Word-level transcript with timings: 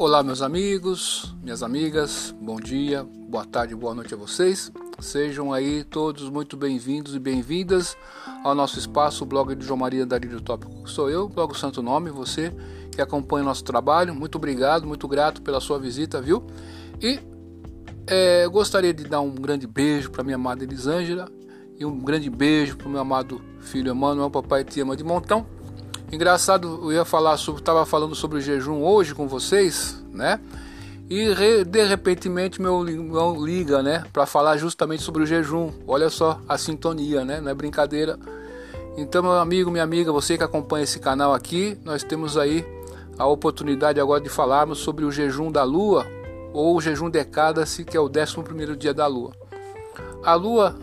Olá, 0.00 0.22
meus 0.22 0.40
amigos, 0.40 1.36
minhas 1.42 1.62
amigas, 1.62 2.34
bom 2.40 2.56
dia, 2.56 3.04
boa 3.04 3.44
tarde, 3.44 3.74
boa 3.74 3.94
noite 3.94 4.14
a 4.14 4.16
vocês. 4.16 4.72
Sejam 4.98 5.52
aí 5.52 5.84
todos 5.84 6.30
muito 6.30 6.56
bem-vindos 6.56 7.14
e 7.14 7.18
bem-vindas 7.18 7.98
ao 8.42 8.54
nosso 8.54 8.78
espaço, 8.78 9.24
o 9.24 9.26
blog 9.26 9.54
de 9.54 9.62
João 9.62 9.76
Maria 9.76 10.06
Darílio 10.06 10.40
Tópico. 10.40 10.88
Sou 10.88 11.10
eu, 11.10 11.28
blog 11.28 11.54
Santo 11.54 11.82
Nome, 11.82 12.08
você 12.08 12.50
que 12.90 13.02
acompanha 13.02 13.42
o 13.42 13.46
nosso 13.46 13.62
trabalho. 13.62 14.14
Muito 14.14 14.36
obrigado, 14.36 14.86
muito 14.86 15.06
grato 15.06 15.42
pela 15.42 15.60
sua 15.60 15.78
visita, 15.78 16.18
viu? 16.18 16.46
E 16.98 17.20
é, 18.06 18.48
gostaria 18.48 18.94
de 18.94 19.04
dar 19.04 19.20
um 19.20 19.34
grande 19.34 19.66
beijo 19.66 20.10
para 20.10 20.24
minha 20.24 20.36
amada 20.36 20.64
Elisângela 20.64 21.28
e 21.78 21.84
um 21.84 21.98
grande 21.98 22.30
beijo 22.30 22.74
para 22.78 22.88
o 22.88 22.90
meu 22.90 23.02
amado 23.02 23.42
filho 23.60 23.90
Emanuel, 23.90 24.30
papai 24.30 24.64
te 24.64 24.80
ama 24.80 24.96
de 24.96 25.04
montão. 25.04 25.59
Engraçado, 26.12 26.80
eu 26.82 26.92
ia 26.92 27.04
falar 27.04 27.36
sobre, 27.36 27.62
estava 27.62 27.86
falando 27.86 28.16
sobre 28.16 28.38
o 28.38 28.40
jejum 28.40 28.82
hoje 28.82 29.14
com 29.14 29.28
vocês, 29.28 30.02
né? 30.12 30.40
E 31.08 31.32
re, 31.32 31.64
de 31.64 31.84
repentemente 31.84 32.60
meu 32.60 32.88
irmão 32.88 33.44
liga, 33.44 33.80
né, 33.80 34.04
para 34.12 34.26
falar 34.26 34.56
justamente 34.56 35.02
sobre 35.02 35.22
o 35.22 35.26
jejum. 35.26 35.72
Olha 35.86 36.10
só 36.10 36.40
a 36.48 36.58
sintonia, 36.58 37.24
né? 37.24 37.40
Não 37.40 37.50
é 37.50 37.54
brincadeira. 37.54 38.18
Então, 38.96 39.22
meu 39.22 39.32
amigo, 39.32 39.70
minha 39.70 39.84
amiga, 39.84 40.10
você 40.10 40.36
que 40.36 40.42
acompanha 40.42 40.82
esse 40.82 40.98
canal 40.98 41.32
aqui, 41.32 41.78
nós 41.84 42.02
temos 42.02 42.36
aí 42.36 42.66
a 43.16 43.26
oportunidade 43.26 44.00
agora 44.00 44.20
de 44.20 44.28
falarmos 44.28 44.78
sobre 44.78 45.04
o 45.04 45.12
jejum 45.12 45.50
da 45.50 45.62
lua 45.62 46.06
ou 46.52 46.76
o 46.76 46.80
jejum 46.80 47.08
decada-se, 47.08 47.84
que 47.84 47.96
é 47.96 48.00
o 48.00 48.10
11 48.10 48.42
primeiro 48.42 48.76
dia 48.76 48.92
da 48.92 49.06
lua. 49.06 49.30
A 50.24 50.34
lua 50.34 50.76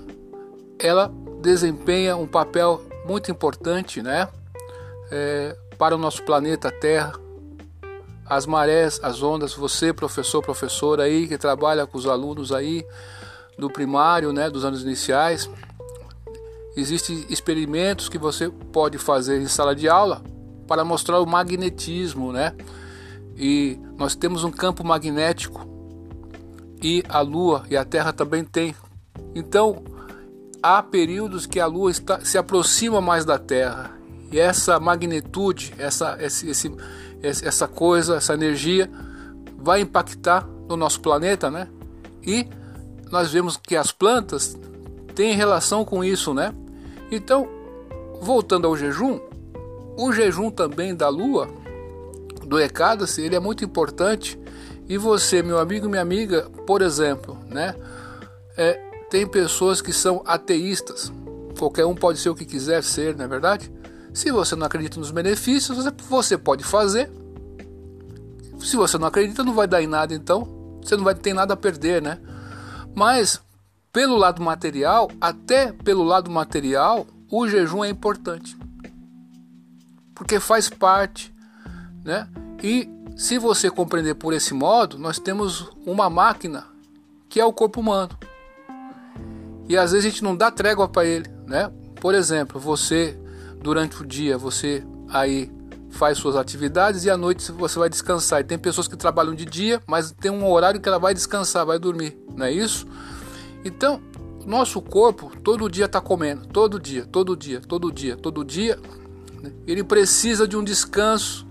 ela 0.79 1.11
desempenha 1.41 2.15
um 2.15 2.27
papel 2.27 2.81
muito 3.05 3.29
importante, 3.29 4.01
né? 4.01 4.29
É, 5.11 5.55
para 5.77 5.95
o 5.95 5.97
nosso 5.97 6.23
planeta 6.23 6.71
Terra, 6.71 7.13
as 8.25 8.45
marés, 8.45 8.99
as 9.01 9.23
ondas, 9.23 9.53
você, 9.53 9.93
professor, 9.93 10.41
professora 10.41 11.03
aí, 11.03 11.27
que 11.27 11.37
trabalha 11.37 11.87
com 11.87 11.97
os 11.97 12.05
alunos 12.05 12.51
aí 12.51 12.85
do 13.57 13.69
primário, 13.69 14.33
né, 14.33 14.49
dos 14.49 14.65
anos 14.65 14.83
iniciais, 14.83 15.49
existem 16.75 17.25
experimentos 17.29 18.09
que 18.09 18.17
você 18.17 18.49
pode 18.49 18.97
fazer 18.97 19.41
em 19.41 19.47
sala 19.47 19.75
de 19.75 19.87
aula 19.87 20.21
para 20.67 20.83
mostrar 20.83 21.19
o 21.19 21.25
magnetismo, 21.25 22.31
né? 22.31 22.53
E 23.35 23.79
nós 23.97 24.15
temos 24.15 24.43
um 24.43 24.51
campo 24.51 24.83
magnético 24.83 25.65
e 26.83 27.03
a 27.07 27.21
Lua 27.21 27.63
e 27.69 27.77
a 27.77 27.85
Terra 27.85 28.11
também 28.11 28.43
tem. 28.43 28.75
Então, 29.33 29.83
há 30.61 30.83
períodos 30.83 31.45
que 31.45 31.59
a 31.59 31.65
Lua 31.65 31.89
está, 31.89 32.19
se 32.23 32.37
aproxima 32.37 32.99
mais 32.99 33.23
da 33.23 33.39
Terra 33.39 33.97
e 34.31 34.39
essa 34.39 34.79
magnitude, 34.79 35.73
essa, 35.77 36.17
esse, 36.19 36.49
esse, 36.49 36.75
essa 37.21 37.67
coisa, 37.67 38.17
essa 38.17 38.33
energia 38.33 38.89
vai 39.57 39.81
impactar 39.81 40.47
no 40.67 40.75
nosso 40.75 40.99
planeta, 41.01 41.49
né? 41.49 41.67
E 42.21 42.47
nós 43.09 43.31
vemos 43.31 43.57
que 43.57 43.75
as 43.75 43.91
plantas 43.91 44.57
têm 45.15 45.33
relação 45.33 45.85
com 45.85 46.03
isso, 46.03 46.33
né? 46.33 46.53
Então, 47.09 47.47
voltando 48.21 48.67
ao 48.67 48.75
jejum, 48.75 49.19
o 49.97 50.11
jejum 50.11 50.51
também 50.51 50.93
da 50.93 51.07
lua, 51.07 51.49
do 52.45 52.59
Ekadasi, 52.59 53.21
ele 53.21 53.35
é 53.35 53.39
muito 53.39 53.63
importante. 53.63 54.39
E 54.89 54.97
você, 54.97 55.41
meu 55.41 55.59
amigo, 55.59 55.89
minha 55.89 56.01
amiga, 56.01 56.49
por 56.65 56.81
exemplo, 56.81 57.37
né? 57.49 57.75
É, 58.57 58.73
tem 59.09 59.25
pessoas 59.25 59.81
que 59.81 59.93
são 59.93 60.21
ateístas. 60.25 61.11
Qualquer 61.57 61.85
um 61.85 61.95
pode 61.95 62.19
ser 62.19 62.29
o 62.29 62.35
que 62.35 62.45
quiser 62.45 62.83
ser, 62.83 63.15
não 63.15 63.25
é 63.25 63.27
verdade? 63.27 63.71
Se 64.13 64.31
você 64.31 64.55
não 64.55 64.65
acredita 64.65 64.99
nos 64.99 65.11
benefícios, 65.11 65.77
você 66.09 66.37
pode 66.37 66.63
fazer. 66.63 67.11
Se 68.59 68.75
você 68.75 68.97
não 68.97 69.07
acredita, 69.07 69.43
não 69.43 69.53
vai 69.53 69.67
dar 69.67 69.81
em 69.81 69.87
nada, 69.87 70.13
então 70.13 70.79
você 70.81 70.95
não 70.95 71.03
vai 71.03 71.15
ter 71.15 71.33
nada 71.33 71.53
a 71.53 71.57
perder, 71.57 72.01
né? 72.01 72.19
Mas 72.95 73.39
pelo 73.91 74.15
lado 74.15 74.41
material, 74.41 75.09
até 75.19 75.71
pelo 75.71 76.03
lado 76.03 76.29
material, 76.29 77.05
o 77.31 77.47
jejum 77.47 77.83
é 77.83 77.89
importante. 77.89 78.57
Porque 80.13 80.39
faz 80.39 80.69
parte, 80.69 81.33
né? 82.03 82.27
E 82.63 82.89
se 83.15 83.37
você 83.37 83.69
compreender 83.69 84.15
por 84.15 84.33
esse 84.33 84.53
modo, 84.53 84.97
nós 84.97 85.19
temos 85.19 85.69
uma 85.85 86.09
máquina 86.09 86.65
que 87.29 87.39
é 87.39 87.45
o 87.45 87.53
corpo 87.53 87.81
humano. 87.81 88.17
E 89.67 89.75
às 89.75 89.91
vezes 89.91 90.05
a 90.05 90.09
gente 90.09 90.23
não 90.23 90.35
dá 90.35 90.49
trégua 90.49 90.87
para 90.87 91.05
ele, 91.05 91.29
né? 91.45 91.71
Por 91.99 92.15
exemplo, 92.15 92.59
você 92.59 93.19
durante 93.67 94.01
o 94.01 94.05
dia 94.05 94.37
você 94.37 94.81
aí 95.09 95.51
faz 95.89 96.17
suas 96.17 96.37
atividades 96.37 97.03
e 97.03 97.09
à 97.09 97.17
noite 97.17 97.51
você 97.51 97.77
vai 97.77 97.89
descansar. 97.89 98.39
E 98.39 98.43
tem 98.45 98.57
pessoas 98.57 98.87
que 98.87 98.95
trabalham 98.95 99.35
de 99.35 99.43
dia, 99.43 99.81
mas 99.85 100.09
tem 100.09 100.31
um 100.31 100.49
horário 100.49 100.79
que 100.79 100.87
ela 100.87 100.97
vai 100.97 101.13
descansar, 101.13 101.65
vai 101.65 101.77
dormir, 101.77 102.17
não 102.33 102.45
é 102.45 102.51
isso? 102.51 102.87
Então, 103.65 104.01
nosso 104.45 104.81
corpo 104.81 105.33
todo 105.43 105.69
dia 105.69 105.83
está 105.83 105.99
comendo, 105.99 106.47
todo 106.47 106.79
dia, 106.79 107.05
todo 107.05 107.35
dia, 107.35 107.59
todo 107.59 107.91
dia, 107.91 108.15
todo 108.15 108.45
dia. 108.45 108.79
Né? 109.41 109.51
Ele 109.67 109.83
precisa 109.83 110.47
de 110.47 110.55
um 110.55 110.63
descanso 110.63 111.45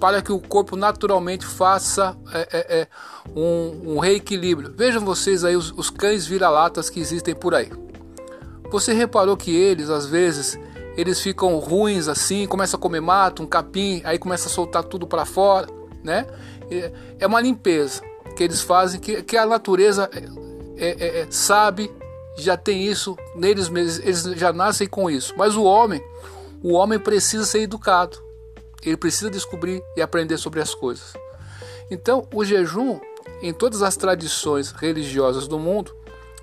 para 0.00 0.22
que 0.22 0.32
o 0.32 0.40
corpo 0.40 0.74
naturalmente 0.74 1.44
faça 1.44 2.16
é, 2.32 2.48
é, 2.50 2.80
é, 2.80 2.88
um, 3.36 3.96
um, 3.96 3.98
reequilíbrio. 3.98 4.72
Vejam 4.74 5.04
vocês 5.04 5.44
aí 5.44 5.54
os, 5.54 5.70
os 5.76 5.90
cães 5.90 6.26
vira-latas 6.26 6.88
que 6.88 6.98
existem 6.98 7.34
por 7.34 7.54
aí. 7.54 7.70
Você 8.70 8.94
reparou 8.94 9.36
que 9.36 9.54
eles 9.54 9.90
às 9.90 10.06
vezes 10.06 10.58
eles 10.96 11.20
ficam 11.20 11.58
ruins 11.58 12.08
assim, 12.08 12.46
começa 12.46 12.76
a 12.76 12.80
comer 12.80 13.00
mato, 13.00 13.42
um 13.42 13.46
capim, 13.46 14.00
aí 14.04 14.18
começa 14.18 14.48
a 14.48 14.50
soltar 14.50 14.84
tudo 14.84 15.06
para 15.06 15.24
fora, 15.24 15.66
né? 16.02 16.26
É 17.18 17.26
uma 17.26 17.40
limpeza 17.40 18.02
que 18.36 18.42
eles 18.42 18.60
fazem, 18.60 19.00
que, 19.00 19.22
que 19.22 19.36
a 19.36 19.46
natureza 19.46 20.10
é, 20.76 20.86
é, 20.86 21.20
é, 21.20 21.26
sabe, 21.30 21.90
já 22.36 22.56
tem 22.56 22.86
isso 22.86 23.16
neles 23.34 23.68
mesmos, 23.68 23.98
eles 24.04 24.22
já 24.38 24.52
nascem 24.52 24.88
com 24.88 25.10
isso. 25.10 25.34
Mas 25.36 25.54
o 25.54 25.64
homem, 25.64 26.02
o 26.62 26.72
homem 26.72 26.98
precisa 26.98 27.44
ser 27.44 27.60
educado, 27.60 28.18
ele 28.82 28.96
precisa 28.96 29.30
descobrir 29.30 29.82
e 29.96 30.02
aprender 30.02 30.38
sobre 30.38 30.60
as 30.60 30.74
coisas. 30.74 31.12
Então, 31.90 32.26
o 32.32 32.44
jejum, 32.44 32.98
em 33.42 33.52
todas 33.52 33.82
as 33.82 33.96
tradições 33.96 34.72
religiosas 34.72 35.46
do 35.46 35.58
mundo, 35.58 35.94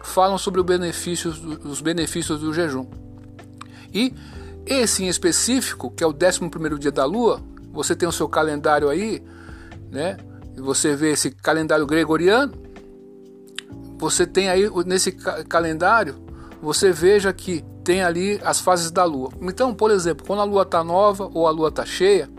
falam 0.02 0.38
sobre 0.38 0.62
benefício, 0.64 1.32
os 1.66 1.82
benefícios 1.82 2.40
do 2.40 2.54
jejum. 2.54 2.88
E 3.94 4.14
esse 4.70 5.04
em 5.04 5.08
específico, 5.08 5.90
que 5.90 6.04
é 6.04 6.08
o 6.08 6.14
11 6.14 6.78
dia 6.80 6.92
da 6.92 7.04
lua, 7.04 7.42
você 7.74 7.96
tem 7.96 8.08
o 8.08 8.12
seu 8.12 8.30
calendário 8.30 8.88
aí, 8.88 9.22
né? 9.92 10.18
E 10.56 10.62
você 10.62 10.96
vê 10.96 11.12
esse 11.12 11.32
calendário 11.32 11.88
gregoriano. 11.88 12.54
Você 13.98 14.26
tem 14.28 14.48
aí 14.48 14.70
nesse 14.86 15.12
calendário, 15.12 16.16
você 16.62 16.92
veja 16.92 17.34
que 17.34 17.66
tem 17.84 18.04
ali 18.04 18.40
as 18.44 18.60
fases 18.60 18.92
da 18.92 19.04
lua. 19.04 19.32
Então, 19.42 19.74
por 19.74 19.90
exemplo, 19.90 20.26
quando 20.26 20.42
a 20.42 20.46
lua 20.46 20.62
está 20.62 20.84
nova 20.84 21.30
ou 21.34 21.48
a 21.48 21.52
lua 21.52 21.70
está 21.70 21.86
cheia, 21.86 22.30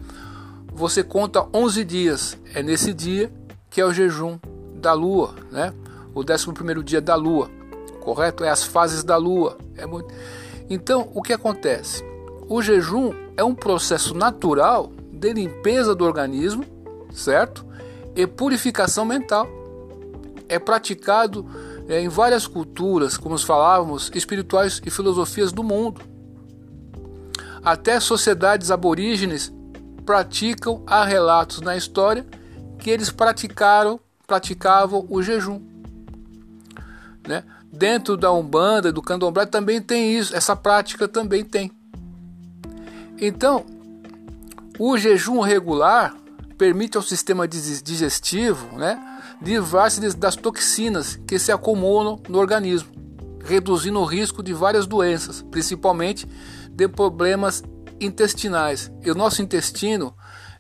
você 0.73 1.03
conta 1.03 1.47
11 1.53 1.85
dias. 1.85 2.39
É 2.55 2.63
nesse 2.63 2.95
dia 2.95 3.33
que 3.69 3.81
é 3.81 3.85
o 3.85 3.93
jejum 3.93 4.39
da 4.77 4.93
lua, 4.93 5.35
né? 5.51 5.73
O 6.15 6.21
11 6.21 6.83
dia 6.85 7.01
da 7.01 7.15
lua, 7.15 7.51
correto? 8.01 8.45
É 8.45 8.49
as 8.49 8.63
fases 8.63 9.03
da 9.03 9.17
lua. 9.17 9.59
É 9.77 9.85
muito... 9.85 10.15
Então, 10.69 11.11
o 11.15 11.21
que 11.21 11.33
acontece? 11.33 12.10
O 12.53 12.61
jejum 12.61 13.13
é 13.37 13.45
um 13.45 13.55
processo 13.55 14.13
natural 14.13 14.91
de 15.13 15.33
limpeza 15.33 15.95
do 15.95 16.05
organismo, 16.05 16.65
certo? 17.13 17.65
E 18.17 18.27
purificação 18.27 19.05
mental. 19.05 19.47
É 20.49 20.59
praticado 20.59 21.47
é, 21.89 22.01
em 22.01 22.09
várias 22.09 22.49
culturas, 22.49 23.17
como 23.17 23.39
falávamos, 23.39 24.11
espirituais 24.17 24.83
e 24.85 24.91
filosofias 24.91 25.53
do 25.53 25.63
mundo. 25.63 26.01
Até 27.63 28.01
sociedades 28.01 28.73
aborígenes 28.73 29.53
praticam, 30.05 30.83
há 30.89 31.05
relatos 31.05 31.61
na 31.61 31.77
história 31.77 32.27
que 32.81 32.91
eles 32.91 33.13
praticaram, 33.13 34.01
praticavam 34.27 35.07
o 35.09 35.23
jejum. 35.23 35.63
Né? 37.29 37.45
Dentro 37.73 38.17
da 38.17 38.33
Umbanda, 38.33 38.91
do 38.91 39.01
Candomblé 39.01 39.47
também 39.47 39.81
tem 39.81 40.19
isso, 40.19 40.35
essa 40.35 40.57
prática 40.57 41.07
também 41.07 41.45
tem. 41.45 41.79
Então, 43.21 43.67
o 44.79 44.97
jejum 44.97 45.41
regular 45.41 46.17
permite 46.57 46.97
ao 46.97 47.03
sistema 47.03 47.47
digestivo 47.47 48.77
né, 48.77 48.99
livrar-se 49.43 50.17
das 50.17 50.37
toxinas 50.37 51.17
que 51.27 51.39
se 51.39 51.53
acumulam 51.53 52.21
no 52.29 52.39
organismo, 52.39 52.91
reduzindo 53.45 53.99
o 53.99 54.05
risco 54.05 54.43
de 54.43 54.53
várias 54.53 54.87
doenças, 54.87 55.43
principalmente 55.51 56.27
de 56.71 56.89
problemas 56.89 57.63
intestinais. 58.01 58.91
E 59.05 59.11
o 59.11 59.15
nosso 59.15 59.43
intestino 59.43 60.15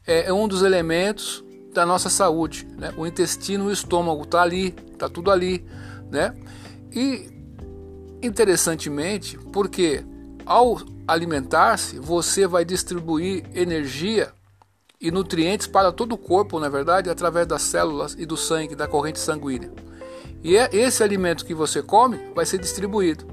é, 0.07 0.29
é 0.29 0.33
um 0.33 0.47
dos 0.47 0.63
elementos 0.63 1.45
da 1.73 1.87
nossa 1.87 2.11
saúde. 2.11 2.67
Né? 2.77 2.93
O 2.97 3.07
intestino, 3.07 3.67
o 3.67 3.73
estômago 3.73 4.23
está 4.23 4.43
ali, 4.43 4.75
está 4.93 5.09
tudo 5.09 5.31
ali. 5.31 5.65
Né? 6.11 6.35
E 6.93 7.31
interessantemente, 8.23 9.39
porque 9.53 10.05
ao 10.51 10.81
alimentar-se, 11.07 12.01
você 12.01 12.45
vai 12.45 12.65
distribuir 12.65 13.45
energia 13.55 14.33
e 15.01 15.09
nutrientes 15.09 15.69
para 15.69 15.93
todo 15.93 16.15
o 16.15 16.19
corpo, 16.19 16.59
na 16.59 16.69
verdade, 16.69 17.09
através 17.09 17.47
das 17.47 17.63
células 17.63 18.17
e 18.19 18.27
do 18.27 18.37
sangue, 18.37 18.75
da 18.75 18.89
corrente 18.89 19.21
sanguínea. 19.21 19.73
E 20.43 20.57
é 20.57 20.69
esse 20.73 21.05
alimento 21.05 21.47
que 21.47 21.55
você 21.55 21.81
come 21.81 22.19
vai 22.35 22.45
ser 22.45 22.59
distribuído. 22.59 23.25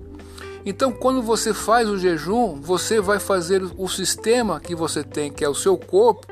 Então, 0.64 0.92
quando 0.92 1.24
você 1.24 1.56
faz 1.56 1.90
o 1.90 1.98
jejum, 1.98 2.62
você 2.62 3.02
vai 3.02 3.18
fazer 3.18 3.64
o 3.64 3.90
sistema 3.90 4.60
que 4.60 4.76
você 4.76 5.04
tem, 5.04 5.32
que 5.32 5.44
é 5.44 5.50
o 5.50 5.56
seu 5.56 5.76
corpo, 5.76 6.28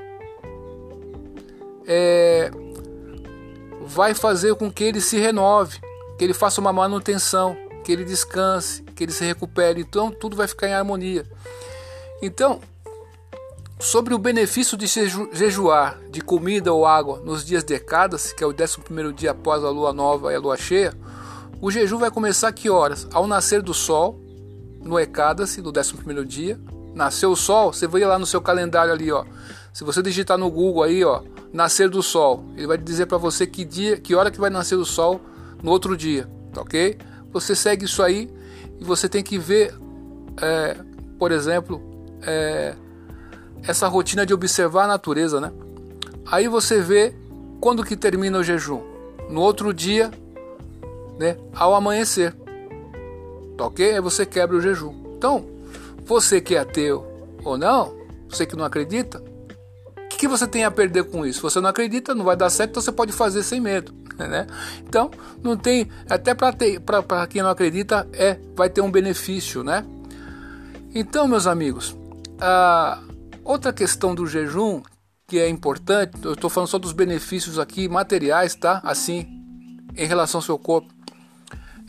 é, 1.88 2.52
vai 3.82 4.14
fazer 4.14 4.54
com 4.54 4.72
que 4.72 4.84
ele 4.84 5.02
se 5.02 5.18
renove, 5.18 5.80
que 6.16 6.24
ele 6.24 6.34
faça 6.34 6.62
uma 6.62 6.72
manutenção, 6.72 7.58
que 7.84 7.92
ele 7.92 8.04
descanse, 8.04 8.85
que 8.96 9.04
ele 9.04 9.12
se 9.12 9.26
recupere. 9.26 9.82
Então, 9.82 10.10
tudo 10.10 10.36
vai 10.36 10.48
ficar 10.48 10.68
em 10.68 10.74
harmonia. 10.74 11.26
Então, 12.22 12.62
sobre 13.80 14.14
o 14.14 14.18
benefício 14.18 14.78
de 14.78 14.88
jejuar 14.88 16.00
de 16.10 16.22
comida 16.22 16.72
ou 16.74 16.86
água 16.86 17.22
nos 17.24 17.46
dias 17.46 17.64
de 17.64 17.74
Ecadas, 17.74 18.32
que 18.32 18.44
é 18.44 18.48
o 18.48 18.52
11 18.52 19.14
dia 19.14 19.32
após 19.32 19.64
a 19.64 19.70
lua 19.70 19.92
nova 19.92 20.32
e 20.32 20.36
a 20.36 20.40
lua 20.40 20.58
cheia, 20.58 20.94
o 21.62 21.70
jejum 21.70 21.98
vai 21.98 22.10
começar 22.10 22.48
a 22.48 22.54
que 22.54 22.70
horas? 22.70 23.08
Ao 23.12 23.28
nascer 23.28 23.62
do 23.62 23.74
sol, 23.74 24.20
no 24.82 25.00
Ecadas, 25.00 25.58
no 25.58 25.70
11 25.70 26.26
dia. 26.26 26.60
Nasceu 26.94 27.32
o 27.32 27.36
sol, 27.36 27.74
você 27.74 27.88
vai 27.88 28.02
lá 28.02 28.18
no 28.18 28.26
seu 28.26 28.40
calendário 28.40 28.94
ali, 28.94 29.12
ó. 29.12 29.26
Se 29.74 29.84
você 29.84 30.02
digitar 30.02 30.38
no 30.38 30.50
Google 30.50 30.84
aí, 30.84 31.04
ó, 31.04 31.22
nascer 31.52 31.90
do 31.90 32.02
sol, 32.02 32.46
ele 32.56 32.68
vai 32.68 32.78
dizer 32.78 33.06
para 33.06 33.18
você 33.18 33.46
que 33.46 33.66
dia, 33.66 33.98
que 33.98 34.16
hora 34.16 34.32
que 34.32 34.40
vai 34.40 34.50
nascer 34.50 34.76
o 34.76 34.86
sol 34.86 35.20
no 35.62 35.72
outro 35.72 35.98
dia, 35.98 36.30
tá 36.54 36.62
ok? 36.62 36.98
Você 37.34 37.54
segue 37.54 37.84
isso 37.84 38.02
aí 38.02 38.30
e 38.80 38.84
você 38.84 39.08
tem 39.08 39.24
que 39.24 39.38
ver, 39.38 39.74
é, 40.42 40.78
por 41.18 41.32
exemplo, 41.32 41.82
é, 42.22 42.76
essa 43.64 43.88
rotina 43.88 44.26
de 44.26 44.34
observar 44.34 44.86
a 44.86 44.88
natureza, 44.88 45.40
né? 45.40 45.52
Aí 46.26 46.48
você 46.48 46.82
vê 46.82 47.16
quando 47.60 47.84
que 47.84 47.96
termina 47.96 48.40
o 48.40 48.44
jejum. 48.44 48.82
No 49.30 49.42
outro 49.42 49.74
dia, 49.74 50.12
né? 51.18 51.38
Ao 51.54 51.74
amanhecer. 51.74 52.36
Tá 53.58 53.66
ok? 53.66 53.94
Aí 53.94 54.02
você 54.02 54.26
quebra 54.26 54.58
o 54.58 54.62
jejum. 54.62 54.94
Então, 55.18 55.46
você 56.06 56.42
que 56.42 56.56
é 56.56 56.60
ateu 56.60 57.06
ou 57.44 57.58
não, 57.58 57.96
você 58.30 58.46
que 58.46 58.56
não 58.56 58.66
acredita, 58.66 59.20
o 59.98 60.08
que, 60.10 60.18
que 60.18 60.28
você 60.28 60.48
tem 60.48 60.64
a 60.64 60.72
perder 60.72 61.06
com 61.06 61.26
isso? 61.26 61.42
Você 61.42 61.60
não 61.60 61.70
acredita, 61.70 62.14
não 62.14 62.26
vai 62.26 62.36
dar 62.36 62.50
certo, 62.50 62.72
então 62.72 62.82
você 62.82 62.92
pode 62.92 63.12
fazer 63.12 63.44
sem 63.44 63.60
medo. 63.60 63.94
Né? 64.18 64.48
Então, 64.88 65.12
não 65.44 65.58
tem. 65.58 65.90
Até 66.10 66.34
para 66.34 67.28
quem 67.28 67.42
não 67.42 67.50
acredita, 67.50 68.08
é 68.14 68.40
vai 68.56 68.70
ter 68.70 68.82
um 68.82 68.92
benefício, 68.92 69.64
né? 69.64 69.86
Então, 70.94 71.28
meus 71.28 71.46
amigos, 71.46 71.96
a, 72.40 73.02
Outra 73.46 73.72
questão 73.72 74.16
do 74.16 74.26
jejum 74.26 74.82
que 75.28 75.38
é 75.38 75.48
importante, 75.48 76.18
eu 76.24 76.34
estou 76.34 76.50
falando 76.50 76.68
só 76.68 76.80
dos 76.80 76.92
benefícios 76.92 77.60
aqui 77.60 77.88
materiais, 77.88 78.56
tá? 78.56 78.82
Assim, 78.84 79.28
em 79.96 80.06
relação 80.06 80.40
ao 80.40 80.42
seu 80.42 80.58
corpo. 80.58 80.92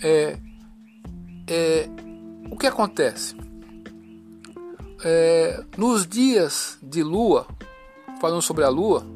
É, 0.02 0.38
é, 1.46 1.88
o 2.50 2.58
que 2.58 2.66
acontece? 2.66 3.34
É, 5.02 5.64
nos 5.78 6.06
dias 6.06 6.78
de 6.82 7.02
lua, 7.02 7.46
falando 8.20 8.42
sobre 8.42 8.62
a 8.62 8.68
lua, 8.68 9.06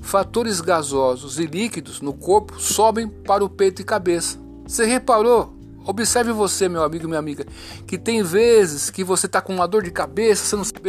fatores 0.00 0.60
gasosos 0.60 1.38
e 1.38 1.46
líquidos 1.46 2.00
no 2.00 2.12
corpo 2.12 2.60
sobem 2.60 3.08
para 3.08 3.44
o 3.44 3.48
peito 3.48 3.82
e 3.82 3.84
cabeça. 3.84 4.38
Você 4.66 4.84
reparou 4.84 5.58
Observe 5.88 6.32
você, 6.32 6.68
meu 6.68 6.82
amigo 6.82 7.08
minha 7.08 7.18
amiga, 7.18 7.46
que 7.86 7.96
tem 7.96 8.22
vezes 8.22 8.90
que 8.90 9.02
você 9.02 9.24
está 9.24 9.40
com 9.40 9.54
uma 9.54 9.66
dor 9.66 9.82
de 9.82 9.90
cabeça, 9.90 10.44
você 10.44 10.54
não 10.54 10.62
sabe, 10.62 10.82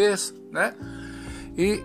né? 0.51 0.75
E 1.57 1.81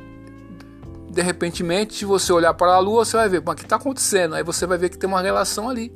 de 1.13 1.23
repentemente, 1.23 1.95
se 1.95 2.05
você 2.05 2.33
olhar 2.33 2.53
para 2.55 2.75
a 2.75 2.79
lua, 2.81 3.05
você 3.05 3.17
vai 3.17 3.29
ver, 3.29 3.41
mas 3.47 3.53
o 3.53 3.57
que 3.57 3.63
está 3.63 3.77
acontecendo? 3.77 4.35
Aí 4.35 4.43
você 4.43 4.67
vai 4.67 4.77
ver 4.77 4.89
que 4.89 4.99
tem 4.99 5.09
uma 5.09 5.23
relação 5.23 5.71
ali. 5.71 5.93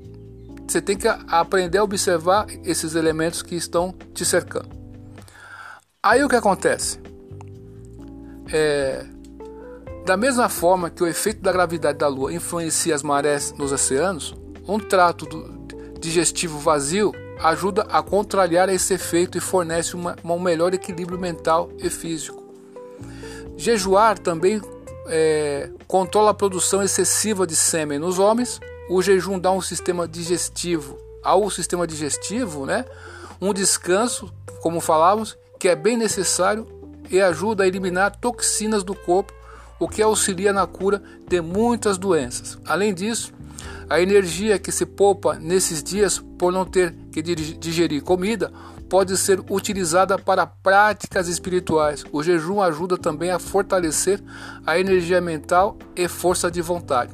Você 0.64 0.80
tem 0.80 0.96
que 0.96 1.08
aprender 1.08 1.78
a 1.78 1.82
observar 1.82 2.46
esses 2.62 2.94
elementos 2.94 3.42
que 3.42 3.56
estão 3.56 3.92
te 4.14 4.24
cercando. 4.24 4.68
Aí 6.00 6.22
o 6.22 6.28
que 6.28 6.36
acontece? 6.36 7.00
É, 8.52 9.04
da 10.08 10.16
mesma 10.16 10.48
forma 10.48 10.88
que 10.88 11.02
o 11.02 11.06
efeito 11.06 11.42
da 11.42 11.52
gravidade 11.52 11.98
da 11.98 12.08
Lua 12.08 12.32
influencia 12.32 12.94
as 12.94 13.02
marés 13.02 13.52
nos 13.58 13.72
oceanos, 13.72 14.34
um 14.66 14.78
trato 14.78 15.26
digestivo 16.00 16.58
vazio 16.58 17.12
ajuda 17.38 17.82
a 17.90 18.02
contrariar 18.02 18.70
esse 18.70 18.94
efeito 18.94 19.36
e 19.36 19.40
fornece 19.42 19.94
uma, 19.94 20.16
um 20.24 20.38
melhor 20.38 20.72
equilíbrio 20.72 21.18
mental 21.18 21.68
e 21.76 21.90
físico. 21.90 22.42
Jejuar 23.54 24.18
também 24.18 24.62
é, 25.08 25.68
controla 25.86 26.30
a 26.30 26.34
produção 26.34 26.82
excessiva 26.82 27.46
de 27.46 27.54
sêmen 27.54 27.98
nos 27.98 28.18
homens. 28.18 28.58
O 28.88 29.02
jejum 29.02 29.38
dá 29.38 29.52
um 29.52 29.60
sistema 29.60 30.08
digestivo 30.08 30.96
ao 31.22 31.50
sistema 31.50 31.86
digestivo, 31.86 32.64
né? 32.64 32.86
Um 33.38 33.52
descanso, 33.52 34.32
como 34.62 34.80
falávamos, 34.80 35.36
que 35.58 35.68
é 35.68 35.76
bem 35.76 35.98
necessário 35.98 36.66
e 37.10 37.20
ajuda 37.20 37.64
a 37.64 37.66
eliminar 37.66 38.16
toxinas 38.16 38.82
do 38.82 38.94
corpo, 38.94 39.34
o 39.78 39.88
que 39.88 40.02
auxilia 40.02 40.52
na 40.52 40.66
cura 40.66 41.02
de 41.28 41.40
muitas 41.40 41.98
doenças. 41.98 42.58
Além 42.64 42.92
disso, 42.92 43.32
a 43.88 44.00
energia 44.00 44.58
que 44.58 44.70
se 44.70 44.84
poupa 44.84 45.34
nesses 45.34 45.82
dias 45.82 46.18
por 46.38 46.52
não 46.52 46.64
ter 46.64 46.94
que 47.12 47.22
digerir 47.22 48.02
comida 48.02 48.52
pode 48.88 49.16
ser 49.16 49.40
utilizada 49.50 50.18
para 50.18 50.46
práticas 50.46 51.28
espirituais. 51.28 52.04
O 52.10 52.22
jejum 52.22 52.60
ajuda 52.60 52.96
também 52.96 53.30
a 53.30 53.38
fortalecer 53.38 54.22
a 54.66 54.78
energia 54.78 55.20
mental 55.20 55.76
e 55.94 56.08
força 56.08 56.50
de 56.50 56.62
vontade. 56.62 57.12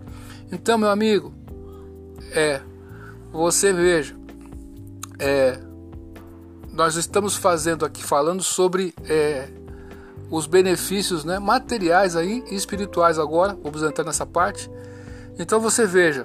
Então, 0.52 0.78
meu 0.78 0.90
amigo, 0.90 1.32
é 2.32 2.60
você 3.32 3.72
veja, 3.72 4.14
é, 5.19 5.58
nós 6.72 6.94
estamos 6.94 7.34
fazendo 7.34 7.84
aqui 7.84 8.02
falando 8.02 8.43
sobre 8.43 8.94
é, 9.08 9.49
os 10.34 10.48
benefícios 10.48 11.25
né, 11.25 11.38
materiais 11.38 12.16
aí 12.16 12.42
e 12.50 12.56
espirituais 12.56 13.20
agora. 13.20 13.56
Vamos 13.62 13.84
entrar 13.84 14.04
nessa 14.04 14.26
parte. 14.26 14.69
Então 15.38 15.60
você 15.60 15.86
veja, 15.86 16.25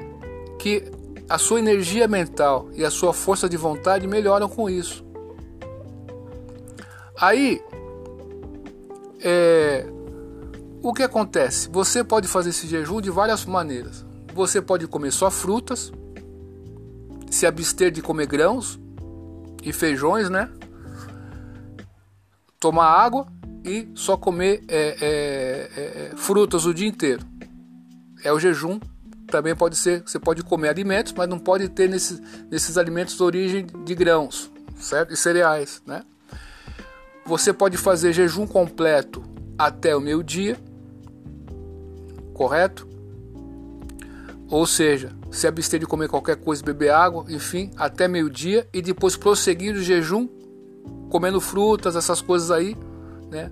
que 0.58 0.92
a 1.30 1.38
sua 1.38 1.60
energia 1.60 2.08
mental 2.08 2.68
e 2.74 2.84
a 2.84 2.90
sua 2.90 3.14
força 3.14 3.48
de 3.48 3.56
vontade 3.56 4.08
melhoram 4.08 4.50
com 4.50 4.68
isso. 4.68 5.06
Aí, 7.16 7.62
é, 9.22 9.86
o 10.82 10.92
que 10.92 11.04
acontece? 11.04 11.70
Você 11.70 12.04
pode 12.04 12.28
fazer 12.28 12.50
esse 12.50 12.66
jejum 12.66 13.00
de 13.00 13.12
várias 13.12 13.46
maneiras. 13.46 14.04
Você 14.34 14.60
pode 14.60 14.88
comer 14.88 15.12
só 15.12 15.30
frutas, 15.30 15.92
se 17.30 17.46
abster 17.46 17.92
de 17.92 18.02
comer 18.02 18.26
grãos 18.26 18.80
e 19.64 19.72
feijões, 19.72 20.32
né? 20.32 20.50
Tomar 22.60 22.88
água 22.88 23.28
e 23.70 23.92
só 23.94 24.18
comer 24.18 24.64
é, 24.68 24.96
é, 25.00 26.12
é, 26.12 26.12
frutas 26.18 26.66
o 26.66 26.74
dia 26.74 26.88
inteiro. 26.88 27.24
É 28.24 28.34
o 28.34 28.40
jejum 28.40 28.80
também 29.28 29.56
pode 29.56 29.76
ser, 29.76 30.02
você 30.02 30.20
pode 30.20 30.42
comer 30.42 30.70
alimentos, 30.70 31.14
mas 31.14 31.30
não 31.30 31.38
pode 31.38 31.70
ter 31.70 31.88
nesses, 31.88 32.20
nesses 32.50 32.80
alimentos 32.80 33.16
de 33.16 33.22
origem 33.22 33.68
de 33.86 33.94
grãos, 33.94 34.52
certo? 34.80 35.14
E 35.14 35.18
cereais, 35.18 35.84
né? 35.86 36.04
Você 37.28 37.54
pode 37.54 37.78
fazer 37.78 38.12
jejum 38.12 38.48
completo 38.48 39.22
até 39.56 39.96
o 39.96 40.02
meio-dia, 40.02 40.58
correto? 42.34 42.90
Ou 44.50 44.66
seja, 44.66 45.12
se 45.30 45.46
abster 45.46 45.80
de 45.80 45.86
comer 45.86 46.10
qualquer 46.10 46.38
coisa, 46.38 46.64
beber 46.64 46.90
água, 46.90 47.24
enfim, 47.30 47.70
até 47.78 48.08
meio-dia 48.08 48.68
e 48.74 48.82
depois 48.82 49.16
prosseguir 49.16 49.76
o 49.76 49.82
jejum 49.82 50.28
comendo 51.12 51.40
frutas, 51.40 51.96
essas 51.96 52.20
coisas 52.20 52.50
aí, 52.50 52.76
né? 53.30 53.52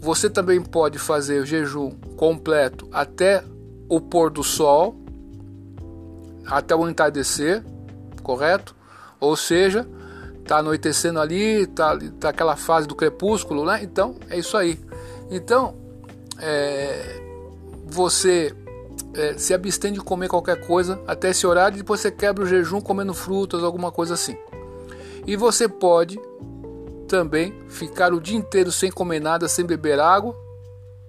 Você 0.00 0.28
também 0.28 0.60
pode 0.60 0.98
fazer 0.98 1.40
o 1.40 1.46
jejum 1.46 1.90
completo 2.16 2.88
até 2.92 3.42
o 3.88 4.00
pôr 4.00 4.30
do 4.30 4.42
sol 4.42 5.04
até 6.46 6.74
o 6.74 6.88
entardecer, 6.88 7.64
correto? 8.22 8.74
Ou 9.18 9.36
seja, 9.36 9.86
tá 10.46 10.58
anoitecendo 10.58 11.18
ali, 11.18 11.66
tá, 11.66 11.98
tá 12.20 12.28
aquela 12.28 12.56
fase 12.56 12.86
do 12.86 12.94
crepúsculo, 12.94 13.64
né? 13.64 13.80
Então 13.82 14.16
é 14.28 14.38
isso 14.38 14.56
aí. 14.56 14.78
Então 15.30 15.74
é, 16.38 17.22
você 17.86 18.54
é, 19.14 19.38
se 19.38 19.54
abstém 19.54 19.92
de 19.92 20.00
comer 20.00 20.28
qualquer 20.28 20.66
coisa 20.66 21.00
até 21.06 21.30
esse 21.30 21.46
horário, 21.46 21.78
depois 21.78 22.00
você 22.00 22.10
quebra 22.10 22.44
o 22.44 22.46
jejum 22.46 22.80
comendo 22.80 23.14
frutas, 23.14 23.62
alguma 23.62 23.90
coisa 23.90 24.14
assim. 24.14 24.36
E 25.26 25.36
você 25.36 25.66
pode 25.66 26.20
também 27.04 27.54
ficar 27.68 28.12
o 28.12 28.20
dia 28.20 28.36
inteiro 28.36 28.72
sem 28.72 28.90
comer 28.90 29.20
nada, 29.20 29.48
sem 29.48 29.64
beber 29.64 30.00
água 30.00 30.36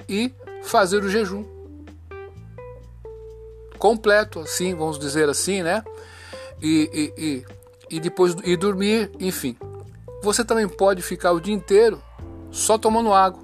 e 0.08 0.34
fazer 0.64 1.04
o 1.04 1.10
jejum 1.10 1.56
completo, 3.78 4.40
assim, 4.40 4.74
vamos 4.74 4.98
dizer 4.98 5.30
assim, 5.30 5.62
né? 5.62 5.84
E, 6.62 7.14
e, 7.18 7.24
e, 7.24 7.46
e 7.98 8.00
depois 8.00 8.36
e 8.44 8.56
dormir, 8.58 9.12
enfim. 9.20 9.56
Você 10.24 10.44
também 10.44 10.68
pode 10.68 11.02
ficar 11.02 11.34
o 11.34 11.40
dia 11.40 11.54
inteiro 11.54 12.02
só 12.50 12.78
tomando 12.78 13.14
água. 13.14 13.44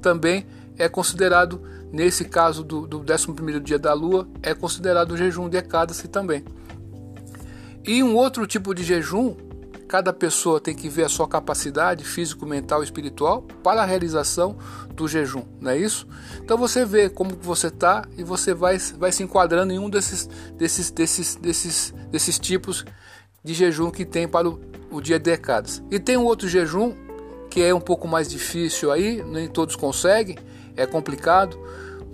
Também 0.00 0.46
é 0.76 0.88
considerado, 0.88 1.62
nesse 1.92 2.24
caso 2.24 2.64
do, 2.64 2.86
do 2.86 2.98
11 3.00 3.60
dia 3.60 3.78
da 3.78 3.92
lua, 3.92 4.26
é 4.42 4.54
considerado 4.54 5.12
o 5.12 5.16
jejum 5.16 5.48
de 5.48 5.56
Ekadasi 5.56 6.08
também. 6.08 6.44
E 7.84 8.02
um 8.02 8.16
outro 8.16 8.46
tipo 8.46 8.74
de 8.74 8.82
jejum, 8.82 9.36
cada 9.92 10.10
pessoa 10.10 10.58
tem 10.58 10.74
que 10.74 10.88
ver 10.88 11.04
a 11.04 11.08
sua 11.10 11.28
capacidade 11.28 12.02
físico, 12.02 12.46
mental 12.46 12.80
e 12.80 12.84
espiritual 12.84 13.42
para 13.62 13.82
a 13.82 13.84
realização 13.84 14.56
do 14.94 15.06
jejum, 15.06 15.44
não 15.60 15.70
é 15.70 15.76
isso? 15.76 16.08
Então 16.42 16.56
você 16.56 16.82
vê 16.82 17.10
como 17.10 17.36
você 17.42 17.66
está 17.66 18.02
e 18.16 18.24
você 18.24 18.54
vai, 18.54 18.78
vai 18.96 19.12
se 19.12 19.22
enquadrando 19.22 19.70
em 19.70 19.78
um 19.78 19.90
desses, 19.90 20.26
desses, 20.56 20.90
desses, 20.90 21.36
desses, 21.36 21.94
desses 22.10 22.38
tipos 22.38 22.86
de 23.44 23.52
jejum 23.52 23.90
que 23.90 24.06
tem 24.06 24.26
para 24.26 24.48
o, 24.48 24.58
o 24.90 24.98
dia 24.98 25.18
de 25.18 25.30
decadas. 25.30 25.82
E 25.90 26.00
tem 26.00 26.16
um 26.16 26.24
outro 26.24 26.48
jejum 26.48 26.94
que 27.50 27.60
é 27.60 27.74
um 27.74 27.80
pouco 27.80 28.08
mais 28.08 28.30
difícil 28.30 28.90
aí, 28.90 29.22
nem 29.22 29.46
todos 29.46 29.76
conseguem, 29.76 30.38
é 30.74 30.86
complicado. 30.86 31.58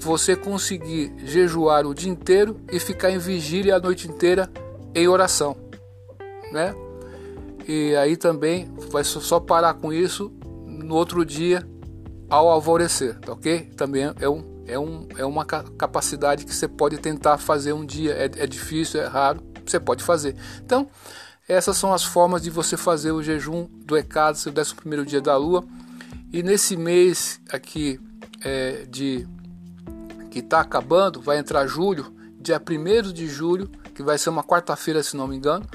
Você 0.00 0.34
conseguir 0.34 1.14
jejuar 1.24 1.86
o 1.86 1.94
dia 1.94 2.10
inteiro 2.10 2.60
e 2.72 2.80
ficar 2.80 3.12
em 3.12 3.18
vigília 3.18 3.76
a 3.76 3.78
noite 3.78 4.08
inteira 4.08 4.50
em 4.96 5.06
oração, 5.06 5.56
né? 6.50 6.74
E 7.68 7.94
aí 7.96 8.16
também 8.16 8.66
vai 8.90 9.04
só 9.04 9.38
parar 9.38 9.74
com 9.74 9.92
isso 9.92 10.32
no 10.66 10.94
outro 10.94 11.22
dia 11.22 11.68
ao 12.30 12.48
alvorecer, 12.48 13.18
tá 13.20 13.32
ok? 13.32 13.70
Também 13.76 14.10
é, 14.18 14.28
um, 14.28 14.62
é, 14.66 14.78
um, 14.78 15.06
é 15.18 15.24
uma 15.26 15.44
capacidade 15.44 16.46
que 16.46 16.54
você 16.54 16.66
pode 16.66 16.96
tentar 16.96 17.36
fazer 17.36 17.74
um 17.74 17.84
dia. 17.84 18.12
É, 18.14 18.24
é 18.24 18.46
difícil, 18.46 19.02
é 19.02 19.06
raro, 19.06 19.42
você 19.66 19.78
pode 19.78 20.02
fazer. 20.02 20.34
Então, 20.64 20.88
essas 21.46 21.76
são 21.76 21.92
as 21.92 22.02
formas 22.02 22.42
de 22.42 22.48
você 22.48 22.74
fazer 22.74 23.12
o 23.12 23.22
jejum 23.22 23.68
do 23.84 23.98
Ekadasi, 23.98 24.48
o 24.48 24.52
11 24.52 25.04
dia 25.04 25.20
da 25.20 25.36
lua. 25.36 25.62
E 26.32 26.42
nesse 26.42 26.74
mês 26.74 27.38
aqui 27.50 28.00
é, 28.42 28.86
de 28.88 29.28
que 30.30 30.38
está 30.38 30.60
acabando, 30.60 31.20
vai 31.20 31.38
entrar 31.38 31.66
julho, 31.66 32.14
dia 32.40 32.60
1 32.60 33.12
de 33.12 33.26
julho, 33.26 33.70
que 33.94 34.02
vai 34.02 34.16
ser 34.16 34.30
uma 34.30 34.44
quarta-feira, 34.44 35.02
se 35.02 35.16
não 35.16 35.26
me 35.26 35.36
engano, 35.36 35.66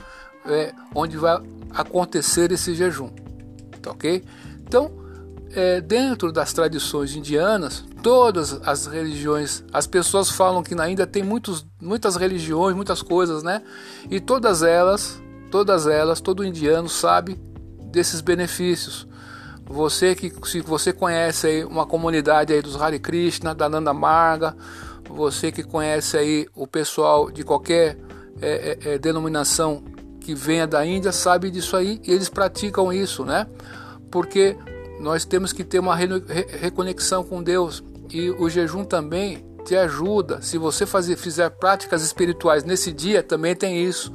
é, 0.45 0.73
onde 0.93 1.17
vai 1.17 1.41
acontecer 1.71 2.51
esse 2.51 2.73
jejum. 2.73 3.09
Tá 3.81 3.91
ok? 3.91 4.23
Então, 4.65 4.91
é, 5.55 5.81
dentro 5.81 6.31
das 6.31 6.51
tradições 6.51 7.15
indianas, 7.15 7.83
todas 8.01 8.53
as 8.65 8.87
religiões, 8.87 9.63
as 9.71 9.85
pessoas 9.85 10.29
falam 10.29 10.63
que 10.63 10.75
na 10.75 10.89
Índia 10.89 11.05
tem 11.05 11.23
muitos, 11.23 11.65
muitas 11.81 12.15
religiões, 12.15 12.75
muitas 12.75 13.01
coisas, 13.01 13.43
né? 13.43 13.61
E 14.09 14.19
todas 14.19 14.63
elas, 14.63 15.21
todas 15.51 15.85
elas, 15.85 16.19
todo 16.19 16.43
indiano 16.43 16.89
sabe 16.89 17.39
desses 17.91 18.21
benefícios. 18.21 19.07
Você 19.65 20.15
que 20.15 20.31
se 20.47 20.59
você 20.61 20.91
conhece 20.91 21.47
aí 21.47 21.63
uma 21.63 21.85
comunidade 21.85 22.51
aí 22.51 22.61
dos 22.61 22.79
Hare 22.79 22.99
Krishna, 22.99 23.55
da 23.55 23.69
Nanda 23.69 23.93
Marga, 23.93 24.55
você 25.09 25.51
que 25.51 25.63
conhece 25.63 26.17
aí 26.17 26.47
o 26.55 26.67
pessoal 26.67 27.31
de 27.31 27.43
qualquer 27.43 27.97
é, 28.41 28.77
é, 28.83 28.93
é 28.93 28.97
denominação 28.97 29.83
que 30.23 30.33
venha 30.33 30.65
da 30.65 30.85
Índia 30.85 31.11
sabe 31.11 31.51
disso 31.51 31.75
aí 31.75 32.01
e 32.03 32.11
eles 32.11 32.29
praticam 32.29 32.91
isso, 32.91 33.25
né? 33.25 33.45
Porque 34.09 34.57
nós 34.99 35.25
temos 35.25 35.51
que 35.51 35.63
ter 35.63 35.79
uma 35.79 35.95
reconexão 35.95 37.23
com 37.23 37.43
Deus 37.43 37.83
e 38.09 38.29
o 38.31 38.49
jejum 38.49 38.85
também 38.85 39.43
te 39.65 39.75
ajuda. 39.75 40.41
Se 40.41 40.57
você 40.57 40.85
fazer, 40.85 41.17
fizer 41.17 41.49
práticas 41.49 42.03
espirituais 42.03 42.63
nesse 42.63 42.91
dia, 42.91 43.21
também 43.21 43.55
tem 43.55 43.83
isso, 43.83 44.13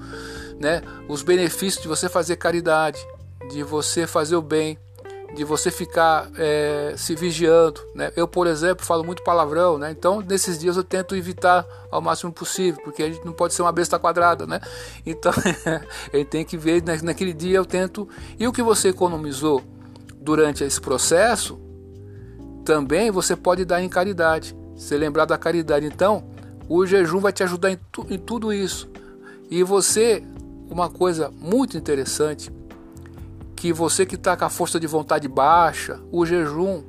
né? 0.59 0.83
Os 1.09 1.23
benefícios 1.23 1.83
de 1.83 1.89
você 1.89 2.09
fazer 2.09 2.37
caridade, 2.37 2.99
de 3.51 3.63
você 3.63 4.07
fazer 4.07 4.37
o 4.37 4.43
bem, 4.43 4.79
de 5.35 5.45
você 5.45 5.71
ficar 5.71 6.31
é, 6.37 6.95
se 6.97 7.15
vigiando. 7.15 7.81
Né? 7.95 8.11
Eu, 8.17 8.27
por 8.27 8.47
exemplo, 8.47 8.85
falo 8.85 9.05
muito 9.05 9.23
palavrão, 9.23 9.79
né? 9.79 9.91
então 9.91 10.21
nesses 10.21 10.59
dias 10.59 10.77
eu 10.77 10.85
tento 10.85 11.15
evitar 11.15 11.67
ao 11.91 12.01
máximo 12.01 12.33
possível, 12.33 12.83
porque 12.83 13.03
a 13.03 13.11
gente 13.11 13.25
não 13.25 13.33
pode 13.33 13.55
ser 13.55 13.63
uma 13.63 13.73
besta 13.73 13.99
quadrada. 13.99 14.47
Né? 14.47 14.61
Então 15.05 15.33
gente 16.13 16.29
tem 16.29 16.45
que 16.45 16.57
ver, 16.57 16.83
né? 16.83 16.99
naquele 17.03 17.33
dia 17.33 17.59
eu 17.59 17.65
tento. 17.65 18.09
E 18.39 18.47
o 18.47 18.53
que 18.53 18.63
você 18.63 18.89
economizou 18.89 19.63
durante 20.21 20.65
esse 20.65 20.81
processo, 20.81 21.59
também 22.65 23.11
você 23.11 23.37
pode 23.37 23.65
dar 23.65 23.83
em 23.83 23.89
caridade. 23.89 24.57
Se 24.77 24.97
lembrar 24.97 25.25
da 25.25 25.37
caridade, 25.37 25.87
então 25.87 26.25
o 26.69 26.87
jejum 26.87 27.19
vai 27.19 27.33
te 27.33 27.43
ajudar 27.43 27.71
em, 27.71 27.79
tu, 27.91 28.07
em 28.09 28.19
tudo 28.19 28.53
isso. 28.53 28.89
E 29.51 29.63
você, 29.63 30.23
uma 30.71 30.91
coisa 30.91 31.31
muito 31.31 31.77
interessante, 31.77 32.53
que 33.59 33.73
você 33.73 34.07
que 34.07 34.15
está 34.15 34.37
com 34.37 34.45
a 34.45 34.49
força 34.49 34.79
de 34.79 34.87
vontade 34.87 35.27
baixa, 35.27 36.01
o 36.13 36.25
jejum 36.25 36.85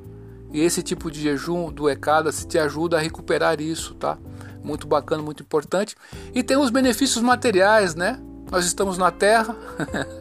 e 0.52 0.62
esse 0.62 0.84
tipo 0.84 1.10
de 1.10 1.20
jejum 1.20 1.72
do 1.72 1.90
Ekada 1.90 2.32
se 2.32 2.48
te 2.48 2.60
ajuda 2.60 2.98
a 2.98 3.00
recuperar 3.00 3.60
isso, 3.60 3.96
tá? 3.96 4.20
Muito 4.64 4.86
bacana, 4.86 5.24
muito 5.24 5.42
importante. 5.42 5.96
E 6.32 6.44
tem 6.44 6.58
os 6.58 6.70
benefícios 6.70 7.24
materiais, 7.24 7.96
né? 7.96 8.22
Nós 8.52 8.66
estamos 8.66 9.00
na 9.00 9.10
Terra, 9.10 9.56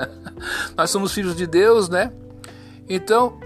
nós 0.75 0.88
somos 0.90 1.12
filhos 1.12 1.37
de 1.37 1.47
Deus, 1.47 1.90
né? 1.90 2.11
Então, 2.88 3.38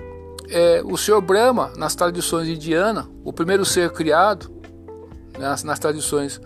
é, 0.48 0.80
o 0.84 0.96
Senhor 0.96 1.20
Brahma, 1.20 1.72
nas 1.76 1.96
tradições 1.96 2.46
indianas, 2.46 3.06
o 3.24 3.32
primeiro 3.32 3.64
ser 3.64 3.90
criado, 3.90 4.48
nas, 5.36 5.64
nas 5.64 5.80
tradições 5.80 6.40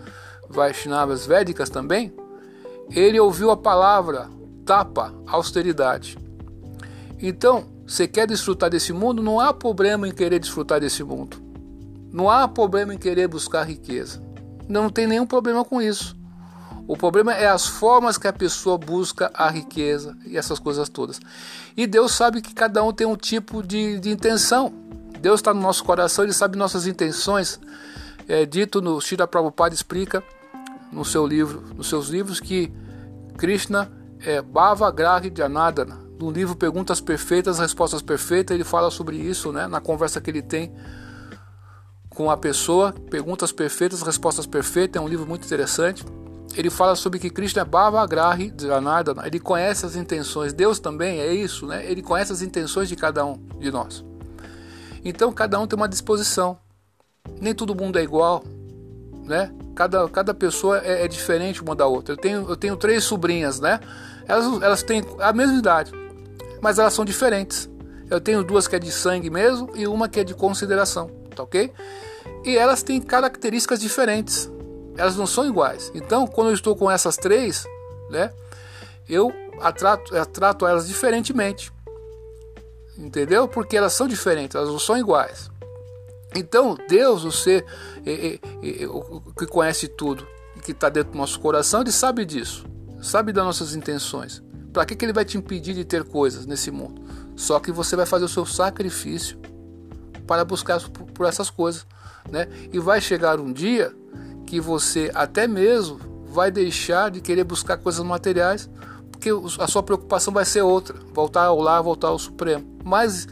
Vaishnavas 0.49 1.23
védicas 1.23 1.69
também, 1.69 2.11
ele 2.89 3.19
ouviu 3.19 3.51
a 3.51 3.57
palavra 3.57 4.27
tapa, 4.65 5.13
austeridade. 5.27 6.17
Então, 7.21 7.65
você 7.85 8.07
quer 8.07 8.27
desfrutar 8.27 8.69
desse 8.69 8.93
mundo? 8.93 9.23
Não 9.23 9.39
há 9.39 9.53
problema 9.53 10.07
em 10.07 10.11
querer 10.11 10.39
desfrutar 10.39 10.79
desse 10.79 11.03
mundo. 11.03 11.37
Não 12.11 12.29
há 12.29 12.47
problema 12.47 12.93
em 12.93 12.97
querer 12.97 13.27
buscar 13.27 13.63
riqueza. 13.63 14.21
Não 14.67 14.89
tem 14.89 15.07
nenhum 15.07 15.25
problema 15.25 15.63
com 15.63 15.81
isso. 15.81 16.15
O 16.87 16.95
problema 16.95 17.33
é 17.33 17.47
as 17.47 17.67
formas 17.67 18.17
que 18.17 18.27
a 18.27 18.33
pessoa 18.33 18.77
busca 18.77 19.29
a 19.33 19.49
riqueza 19.49 20.17
e 20.25 20.37
essas 20.37 20.57
coisas 20.57 20.87
todas. 20.87 21.19
E 21.75 21.85
Deus 21.85 22.13
sabe 22.13 22.41
que 22.41 22.53
cada 22.53 22.81
um 22.81 22.93
tem 22.93 23.05
um 23.05 23.17
tipo 23.17 23.61
de, 23.61 23.99
de 23.99 24.09
intenção. 24.09 24.73
Deus 25.19 25.39
está 25.39 25.53
no 25.53 25.59
nosso 25.59 25.83
coração, 25.83 26.23
Ele 26.23 26.31
sabe 26.33 26.57
nossas 26.57 26.87
intenções. 26.87 27.59
É 28.27 28.45
dito 28.45 28.81
no 28.81 29.01
Shira 29.01 29.27
Prabhupada 29.27 29.75
explica 29.75 30.23
no 30.91 31.03
seu 31.03 31.27
livro, 31.27 31.63
nos 31.75 31.89
seus 31.89 32.07
livros 32.07 32.39
que 32.39 32.71
Krishna 33.37 33.91
é 34.21 34.41
Bhava 34.41 34.89
Grahi 34.89 35.31
Janadana, 35.35 35.99
no 36.19 36.31
livro 36.31 36.55
Perguntas 36.55 36.99
Perfeitas, 36.99 37.59
Respostas 37.59 38.01
Perfeitas, 38.01 38.55
ele 38.55 38.63
fala 38.63 38.89
sobre 38.89 39.17
isso, 39.17 39.51
né, 39.51 39.67
na 39.67 39.79
conversa 39.79 40.19
que 40.19 40.29
ele 40.29 40.41
tem 40.41 40.73
com 42.09 42.31
a 42.31 42.37
pessoa. 42.37 42.91
Perguntas 43.11 43.51
Perfeitas, 43.51 44.01
Respostas 44.01 44.47
Perfeitas, 44.47 45.01
é 45.01 45.05
um 45.05 45.07
livro 45.07 45.27
muito 45.27 45.45
interessante. 45.45 46.03
Ele 46.55 46.69
fala 46.71 46.95
sobre 46.95 47.19
que 47.19 47.29
Krishna 47.29 47.61
é 47.61 47.65
Bhava 47.65 48.05
Grahi 48.07 48.51
Janardana, 48.59 49.27
ele 49.27 49.39
conhece 49.39 49.85
as 49.85 49.95
intenções, 49.95 50.53
Deus 50.53 50.79
também 50.79 51.19
é 51.19 51.31
isso, 51.31 51.67
né? 51.67 51.85
Ele 51.85 52.01
conhece 52.01 52.31
as 52.31 52.41
intenções 52.41 52.89
de 52.89 52.95
cada 52.95 53.23
um 53.23 53.37
de 53.59 53.69
nós. 53.69 54.03
Então 55.05 55.31
cada 55.31 55.59
um 55.59 55.67
tem 55.67 55.77
uma 55.77 55.87
disposição. 55.87 56.57
Nem 57.39 57.53
todo 57.53 57.75
mundo 57.75 57.99
é 57.99 58.03
igual, 58.03 58.43
né? 59.25 59.51
Cada, 59.75 60.09
cada 60.09 60.33
pessoa 60.33 60.79
é, 60.79 61.03
é 61.03 61.07
diferente 61.07 61.61
uma 61.61 61.75
da 61.75 61.85
outra. 61.85 62.13
Eu 62.13 62.17
tenho, 62.17 62.49
eu 62.49 62.55
tenho 62.55 62.75
três 62.75 63.03
sobrinhas, 63.03 63.59
né? 63.59 63.79
Elas, 64.25 64.61
elas 64.61 64.83
têm 64.83 65.03
a 65.19 65.31
mesma 65.31 65.59
idade, 65.59 65.91
mas 66.61 66.79
elas 66.79 66.93
são 66.93 67.05
diferentes. 67.05 67.69
Eu 68.09 68.21
tenho 68.21 68.43
duas 68.43 68.67
que 68.67 68.75
é 68.75 68.79
de 68.79 68.91
sangue 68.91 69.29
mesmo 69.29 69.69
e 69.75 69.87
uma 69.87 70.07
que 70.07 70.19
é 70.19 70.23
de 70.23 70.33
consideração, 70.33 71.09
tá 71.35 71.43
ok? 71.43 71.71
E 72.45 72.57
elas 72.57 72.83
têm 72.83 73.01
características 73.01 73.79
diferentes. 73.79 74.49
Elas 74.97 75.15
não 75.15 75.27
são 75.27 75.45
iguais. 75.45 75.91
Então, 75.93 76.25
quando 76.25 76.47
eu 76.47 76.53
estou 76.53 76.75
com 76.75 76.89
essas 76.89 77.17
três, 77.17 77.65
né, 78.09 78.31
eu 79.07 79.31
a 79.59 79.71
trato, 79.71 80.15
eu 80.15 80.25
trato 80.25 80.65
elas 80.65 80.87
diferentemente. 80.87 81.71
Entendeu? 82.97 83.47
Porque 83.47 83.77
elas 83.77 83.93
são 83.93 84.07
diferentes, 84.07 84.55
elas 84.55 84.69
não 84.69 84.79
são 84.79 84.97
iguais. 84.97 85.51
Então, 86.35 86.77
Deus, 86.87 87.23
o 87.23 87.31
ser 87.31 87.65
é, 88.05 88.11
é, 88.11 88.83
é, 88.83 88.87
o 88.87 89.21
que 89.37 89.45
conhece 89.45 89.87
tudo, 89.87 90.27
que 90.63 90.71
está 90.71 90.89
dentro 90.89 91.11
do 91.11 91.17
nosso 91.17 91.39
coração, 91.39 91.81
ele 91.81 91.91
sabe 91.91 92.25
disso, 92.25 92.65
sabe 93.01 93.31
das 93.31 93.45
nossas 93.45 93.75
intenções. 93.75 94.41
Para 94.77 94.85
que, 94.85 94.95
que 94.95 95.03
ele 95.05 95.11
vai 95.11 95.25
te 95.25 95.39
impedir 95.39 95.73
de 95.73 95.83
ter 95.83 96.03
coisas 96.03 96.45
nesse 96.45 96.69
mundo? 96.69 97.01
Só 97.35 97.59
que 97.59 97.71
você 97.71 97.95
vai 97.95 98.05
fazer 98.05 98.25
o 98.25 98.29
seu 98.29 98.45
sacrifício 98.45 99.39
para 100.27 100.45
buscar 100.45 100.79
por 101.15 101.25
essas 101.25 101.49
coisas, 101.49 101.83
né? 102.29 102.47
E 102.71 102.77
vai 102.77 103.01
chegar 103.01 103.39
um 103.39 103.51
dia 103.51 103.91
que 104.45 104.61
você 104.61 105.09
até 105.15 105.47
mesmo 105.47 105.97
vai 106.31 106.51
deixar 106.51 107.09
de 107.09 107.21
querer 107.21 107.43
buscar 107.43 107.77
coisas 107.77 108.05
materiais, 108.05 108.69
porque 109.11 109.31
a 109.59 109.65
sua 109.65 109.81
preocupação 109.81 110.31
vai 110.31 110.45
ser 110.45 110.61
outra, 110.61 110.95
voltar 111.11 111.45
ao 111.45 111.59
lar, 111.59 111.81
voltar 111.81 112.09
ao 112.09 112.19
Supremo. 112.19 112.77
Mas 112.85 113.27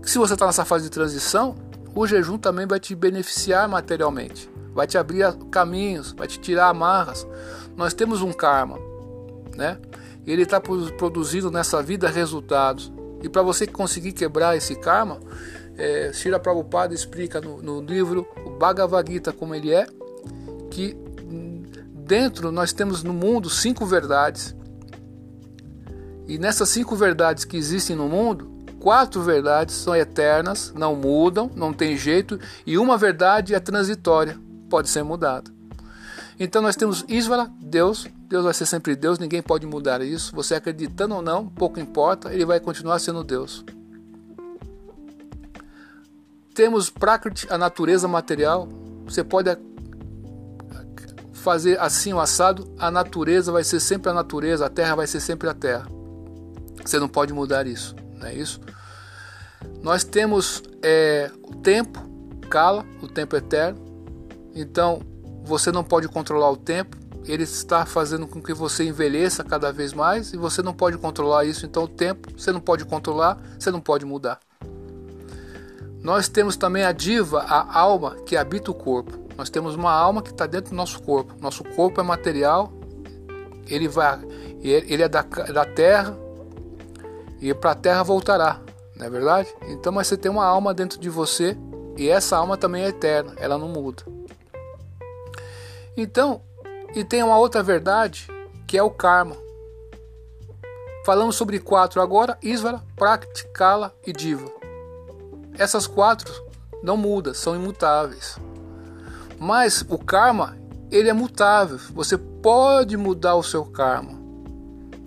se 0.00 0.16
você 0.16 0.32
está 0.32 0.46
nessa 0.46 0.64
fase 0.64 0.84
de 0.84 0.90
transição, 0.90 1.54
o 1.94 2.06
jejum 2.06 2.38
também 2.38 2.66
vai 2.66 2.80
te 2.80 2.94
beneficiar 2.94 3.68
materialmente, 3.68 4.50
vai 4.72 4.86
te 4.86 4.96
abrir 4.96 5.30
caminhos, 5.50 6.12
vai 6.12 6.26
te 6.26 6.40
tirar 6.40 6.70
amarras. 6.70 7.26
Nós 7.76 7.92
temos 7.92 8.22
um 8.22 8.32
karma, 8.32 8.78
né? 9.54 9.76
Ele 10.26 10.42
está 10.42 10.60
produzindo 10.60 11.50
nessa 11.50 11.82
vida 11.82 12.08
resultados. 12.08 12.92
E 13.22 13.28
para 13.28 13.42
você 13.42 13.66
conseguir 13.66 14.12
quebrar 14.12 14.56
esse 14.56 14.76
karma, 14.76 15.18
é, 15.76 16.12
Shira 16.12 16.38
Prabhupada 16.38 16.94
explica 16.94 17.40
no, 17.40 17.62
no 17.62 17.80
livro 17.80 18.26
o 18.44 18.50
Bhagavad 18.50 19.10
Gita 19.10 19.32
como 19.32 19.54
ele 19.54 19.72
é, 19.72 19.86
que 20.70 20.96
dentro 22.08 22.50
nós 22.50 22.72
temos 22.72 23.02
no 23.02 23.12
mundo 23.12 23.50
cinco 23.50 23.84
verdades. 23.84 24.56
E 26.26 26.38
nessas 26.38 26.68
cinco 26.68 26.96
verdades 26.96 27.44
que 27.44 27.56
existem 27.56 27.94
no 27.94 28.08
mundo, 28.08 28.50
quatro 28.80 29.22
verdades 29.22 29.74
são 29.74 29.94
eternas, 29.94 30.72
não 30.74 30.94
mudam, 30.94 31.50
não 31.54 31.72
tem 31.72 31.96
jeito, 31.96 32.38
e 32.66 32.78
uma 32.78 32.96
verdade 32.96 33.54
é 33.54 33.60
transitória, 33.60 34.38
pode 34.68 34.88
ser 34.88 35.02
mudada. 35.02 35.50
Então 36.38 36.62
nós 36.62 36.76
temos 36.76 37.04
Isvara, 37.08 37.50
Deus, 37.60 38.06
Deus 38.28 38.44
vai 38.44 38.52
ser 38.52 38.66
sempre 38.66 38.94
Deus, 38.94 39.18
ninguém 39.18 39.40
pode 39.40 39.66
mudar 39.66 40.02
isso. 40.02 40.34
Você 40.36 40.54
acreditando 40.54 41.14
ou 41.14 41.22
não, 41.22 41.48
pouco 41.48 41.80
importa, 41.80 42.32
ele 42.32 42.44
vai 42.44 42.60
continuar 42.60 42.98
sendo 42.98 43.24
Deus. 43.24 43.64
Temos 46.54 46.90
Prakriti, 46.90 47.46
a 47.50 47.56
natureza 47.56 48.06
material. 48.06 48.68
Você 49.06 49.24
pode 49.24 49.56
fazer 51.32 51.80
assim 51.80 52.12
o 52.12 52.20
assado, 52.20 52.70
a 52.78 52.90
natureza 52.90 53.50
vai 53.50 53.64
ser 53.64 53.80
sempre 53.80 54.10
a 54.10 54.14
natureza, 54.14 54.66
a 54.66 54.68
terra 54.68 54.94
vai 54.94 55.06
ser 55.06 55.20
sempre 55.20 55.48
a 55.48 55.54
terra. 55.54 55.88
Você 56.84 56.98
não 56.98 57.08
pode 57.08 57.32
mudar 57.32 57.66
isso, 57.66 57.96
não 58.18 58.26
é 58.26 58.34
isso? 58.34 58.60
Nós 59.80 60.04
temos 60.04 60.62
é, 60.82 61.30
o 61.42 61.54
tempo, 61.54 61.98
cala, 62.50 62.84
o 63.00 63.08
tempo 63.08 63.34
eterno. 63.34 63.80
Então, 64.54 65.00
você 65.44 65.72
não 65.72 65.82
pode 65.82 66.06
controlar 66.08 66.50
o 66.50 66.56
tempo, 66.56 66.97
ele 67.26 67.42
está 67.42 67.84
fazendo 67.84 68.26
com 68.26 68.42
que 68.42 68.54
você 68.54 68.84
envelheça 68.84 69.44
cada 69.44 69.72
vez 69.72 69.92
mais 69.92 70.32
e 70.32 70.36
você 70.36 70.62
não 70.62 70.72
pode 70.72 70.96
controlar 70.98 71.44
isso. 71.44 71.66
Então, 71.66 71.84
o 71.84 71.88
tempo 71.88 72.28
você 72.36 72.52
não 72.52 72.60
pode 72.60 72.84
controlar, 72.84 73.38
você 73.58 73.70
não 73.70 73.80
pode 73.80 74.04
mudar. 74.04 74.40
Nós 76.02 76.28
temos 76.28 76.56
também 76.56 76.84
a 76.84 76.92
diva, 76.92 77.40
a 77.40 77.78
alma 77.78 78.16
que 78.24 78.36
habita 78.36 78.70
o 78.70 78.74
corpo. 78.74 79.28
Nós 79.36 79.50
temos 79.50 79.74
uma 79.74 79.92
alma 79.92 80.22
que 80.22 80.30
está 80.30 80.46
dentro 80.46 80.70
do 80.70 80.76
nosso 80.76 81.02
corpo. 81.02 81.34
Nosso 81.40 81.64
corpo 81.64 82.00
é 82.00 82.04
material, 82.04 82.72
ele 83.66 83.88
vai, 83.88 84.20
ele 84.62 85.02
é 85.02 85.08
da, 85.08 85.22
da 85.22 85.64
terra 85.64 86.16
e 87.40 87.52
para 87.54 87.72
a 87.72 87.74
terra 87.74 88.02
voltará, 88.02 88.60
não 88.96 89.06
é 89.06 89.10
verdade? 89.10 89.54
Então, 89.68 89.92
mas 89.92 90.06
você 90.06 90.16
tem 90.16 90.30
uma 90.30 90.44
alma 90.44 90.74
dentro 90.74 90.98
de 90.98 91.08
você 91.08 91.56
e 91.96 92.08
essa 92.08 92.36
alma 92.36 92.56
também 92.56 92.84
é 92.84 92.88
eterna, 92.88 93.34
ela 93.36 93.58
não 93.58 93.68
muda. 93.68 94.02
Então, 95.96 96.42
e 96.94 97.04
tem 97.04 97.22
uma 97.22 97.38
outra 97.38 97.62
verdade 97.62 98.28
que 98.66 98.76
é 98.76 98.82
o 98.82 98.90
karma. 98.90 99.36
Falamos 101.04 101.36
sobre 101.36 101.58
quatro 101.58 102.00
agora: 102.00 102.36
Isvara, 102.42 102.82
Prakti, 102.96 103.46
Kala 103.48 103.94
e 104.06 104.12
Diva. 104.12 104.50
Essas 105.56 105.86
quatro 105.86 106.32
não 106.82 106.96
mudam, 106.96 107.34
são 107.34 107.56
imutáveis. 107.56 108.38
Mas 109.38 109.84
o 109.88 109.98
karma, 109.98 110.56
ele 110.90 111.08
é 111.08 111.12
mutável. 111.12 111.78
Você 111.92 112.18
pode 112.18 112.96
mudar 112.96 113.36
o 113.36 113.42
seu 113.42 113.64
karma. 113.64 114.18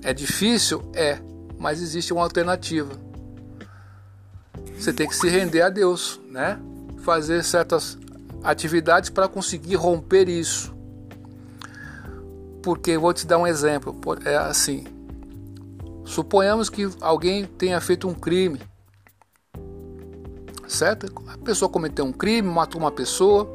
É 0.03 0.13
difícil? 0.13 0.81
É, 0.93 1.19
mas 1.59 1.81
existe 1.81 2.11
uma 2.11 2.23
alternativa. 2.23 2.91
Você 4.77 4.91
tem 4.91 5.07
que 5.07 5.15
se 5.15 5.29
render 5.29 5.61
a 5.61 5.69
Deus, 5.69 6.19
né? 6.27 6.59
Fazer 7.03 7.43
certas 7.43 7.97
atividades 8.43 9.09
para 9.09 9.27
conseguir 9.27 9.75
romper 9.75 10.27
isso. 10.27 10.73
Porque 12.61 12.97
vou 12.97 13.13
te 13.13 13.25
dar 13.25 13.37
um 13.37 13.47
exemplo, 13.47 13.95
é 14.25 14.35
assim. 14.35 14.85
Suponhamos 16.05 16.69
que 16.69 16.89
alguém 16.99 17.45
tenha 17.45 17.79
feito 17.79 18.07
um 18.07 18.13
crime, 18.13 18.59
certo? 20.67 21.07
A 21.27 21.37
pessoa 21.37 21.69
cometeu 21.69 22.05
um 22.05 22.11
crime, 22.11 22.47
matou 22.47 22.79
uma 22.79 22.91
pessoa, 22.91 23.49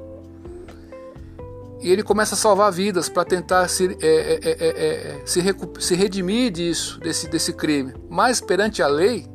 e 1.81 1.91
ele 1.91 2.03
começa 2.03 2.35
a 2.35 2.39
salvar 2.39 2.73
vidas 2.73 3.09
para 3.09 3.25
tentar 3.25 3.69
se, 3.69 3.97
é, 4.01 4.07
é, 4.07 4.41
é, 4.43 5.19
é, 5.21 5.23
se, 5.27 5.41
se 5.79 5.95
redimir 5.95 6.51
disso, 6.51 6.99
desse, 7.01 7.29
desse 7.29 7.53
crime. 7.53 7.95
Mas 8.09 8.41
perante 8.41 8.83
a 8.83 8.89
lei, 8.89 9.27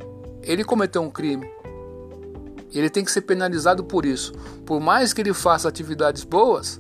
ele 0.41 0.63
cometeu 0.63 1.02
um 1.02 1.10
crime. 1.10 1.50
E 2.72 2.80
ele 2.80 2.89
tem 2.89 3.04
que 3.04 3.12
ser 3.12 3.22
penalizado 3.22 3.84
por 3.84 4.06
isso. 4.06 4.34
Por 4.65 4.80
mais 4.80 5.13
que 5.13 5.22
ele 5.22 5.34
faça 5.34 5.67
atividades 5.67 6.24
boas, 6.24 6.80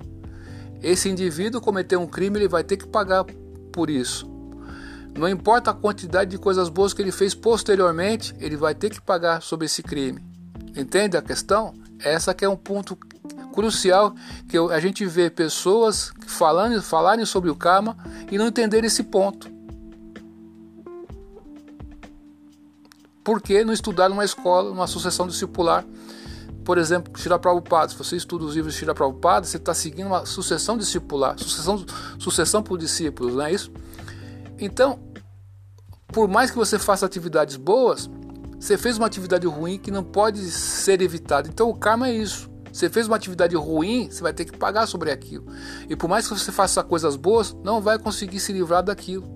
esse 0.81 1.09
indivíduo 1.09 1.61
cometeu 1.61 2.01
um 2.01 2.07
crime, 2.07 2.39
ele 2.39 2.47
vai 2.47 2.63
ter 2.63 2.77
que 2.77 2.87
pagar 2.87 3.23
por 3.71 3.89
isso. 3.89 4.29
Não 5.17 5.27
importa 5.27 5.71
a 5.71 5.73
quantidade 5.73 6.31
de 6.31 6.37
coisas 6.37 6.69
boas 6.69 6.93
que 6.93 7.01
ele 7.01 7.11
fez 7.11 7.35
posteriormente, 7.35 8.33
ele 8.39 8.55
vai 8.55 8.73
ter 8.73 8.89
que 8.89 9.01
pagar 9.01 9.41
sobre 9.41 9.65
esse 9.65 9.83
crime. 9.83 10.21
Entende 10.75 11.17
a 11.17 11.21
questão? 11.21 11.73
Essa 11.99 12.33
que 12.33 12.45
é 12.45 12.49
um 12.49 12.55
ponto 12.55 12.97
crucial 13.53 14.15
que 14.47 14.57
a 14.57 14.79
gente 14.79 15.05
vê 15.05 15.29
pessoas 15.29 16.11
falando, 16.25 16.81
falarem 16.81 17.25
sobre 17.25 17.49
o 17.49 17.55
karma 17.55 17.95
e 18.31 18.37
não 18.37 18.47
entender 18.47 18.83
esse 18.83 19.03
ponto. 19.03 19.51
Porque 23.23 23.63
não 23.63 23.73
estudaram 23.73 24.15
numa 24.15 24.25
escola, 24.25 24.69
numa 24.69 24.87
sucessão 24.87 25.27
discipular 25.27 25.85
por 26.63 26.77
exemplo, 26.77 27.17
Shira 27.17 27.39
Prabhupada, 27.39 27.91
se 27.91 27.97
você 27.97 28.15
estuda 28.15 28.45
os 28.45 28.55
livros 28.55 28.73
de 28.73 28.79
Shira 28.79 28.93
Prabhupada, 28.93 29.45
você 29.45 29.57
está 29.57 29.73
seguindo 29.73 30.07
uma 30.07 30.25
sucessão 30.25 30.77
discipular, 30.77 31.37
sucessão, 31.37 31.85
sucessão 32.19 32.63
por 32.63 32.77
discípulos, 32.77 33.35
não 33.35 33.45
é 33.45 33.53
isso? 33.53 33.71
Então, 34.59 34.99
por 36.07 36.27
mais 36.27 36.51
que 36.51 36.57
você 36.57 36.77
faça 36.77 37.05
atividades 37.05 37.55
boas, 37.55 38.09
você 38.59 38.77
fez 38.77 38.97
uma 38.97 39.07
atividade 39.07 39.47
ruim 39.47 39.79
que 39.79 39.89
não 39.89 40.03
pode 40.03 40.39
ser 40.51 41.01
evitada. 41.01 41.49
Então, 41.49 41.69
o 41.69 41.75
karma 41.75 42.09
é 42.09 42.13
isso. 42.13 42.49
Você 42.71 42.89
fez 42.89 43.07
uma 43.07 43.15
atividade 43.15 43.55
ruim, 43.55 44.09
você 44.09 44.21
vai 44.21 44.33
ter 44.33 44.45
que 44.45 44.57
pagar 44.57 44.87
sobre 44.87 45.11
aquilo. 45.11 45.45
E 45.89 45.95
por 45.95 46.07
mais 46.07 46.27
que 46.27 46.37
você 46.37 46.51
faça 46.51 46.83
coisas 46.83 47.15
boas, 47.15 47.53
não 47.63 47.81
vai 47.81 47.97
conseguir 47.97 48.39
se 48.39 48.53
livrar 48.53 48.83
daquilo. 48.83 49.27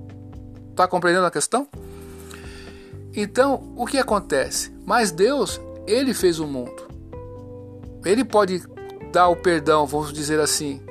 Está 0.69 0.87
compreendendo 0.87 1.25
a 1.25 1.31
questão? 1.31 1.67
Então, 3.13 3.73
o 3.75 3.85
que 3.85 3.97
acontece? 3.97 4.71
Mas 4.85 5.11
Deus, 5.11 5.59
ele 5.87 6.13
fez 6.13 6.39
o 6.39 6.45
mundo. 6.45 6.84
Ele 8.05 8.23
pode 8.23 8.61
dar 9.11 9.27
o 9.27 9.35
perdão, 9.35 9.85
vamos 9.85 10.13
dizer 10.13 10.39
assim. 10.39 10.81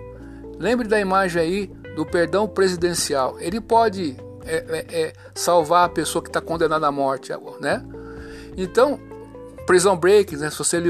Lembre 0.58 0.88
da 0.88 1.00
imagem 1.00 1.40
aí 1.40 1.66
do 1.94 2.04
perdão 2.04 2.46
presidencial. 2.48 3.38
Ele 3.38 3.60
pode 3.60 4.16
é, 4.44 4.56
é, 4.56 5.00
é, 5.00 5.12
salvar 5.34 5.86
a 5.86 5.88
pessoa 5.88 6.22
que 6.22 6.28
está 6.28 6.40
condenada 6.40 6.86
à 6.86 6.92
morte, 6.92 7.32
né? 7.60 7.84
Então, 8.56 9.00
Prison 9.66 9.96
Break, 9.96 10.36
né? 10.36 10.50
se 10.50 10.58
você 10.58 10.82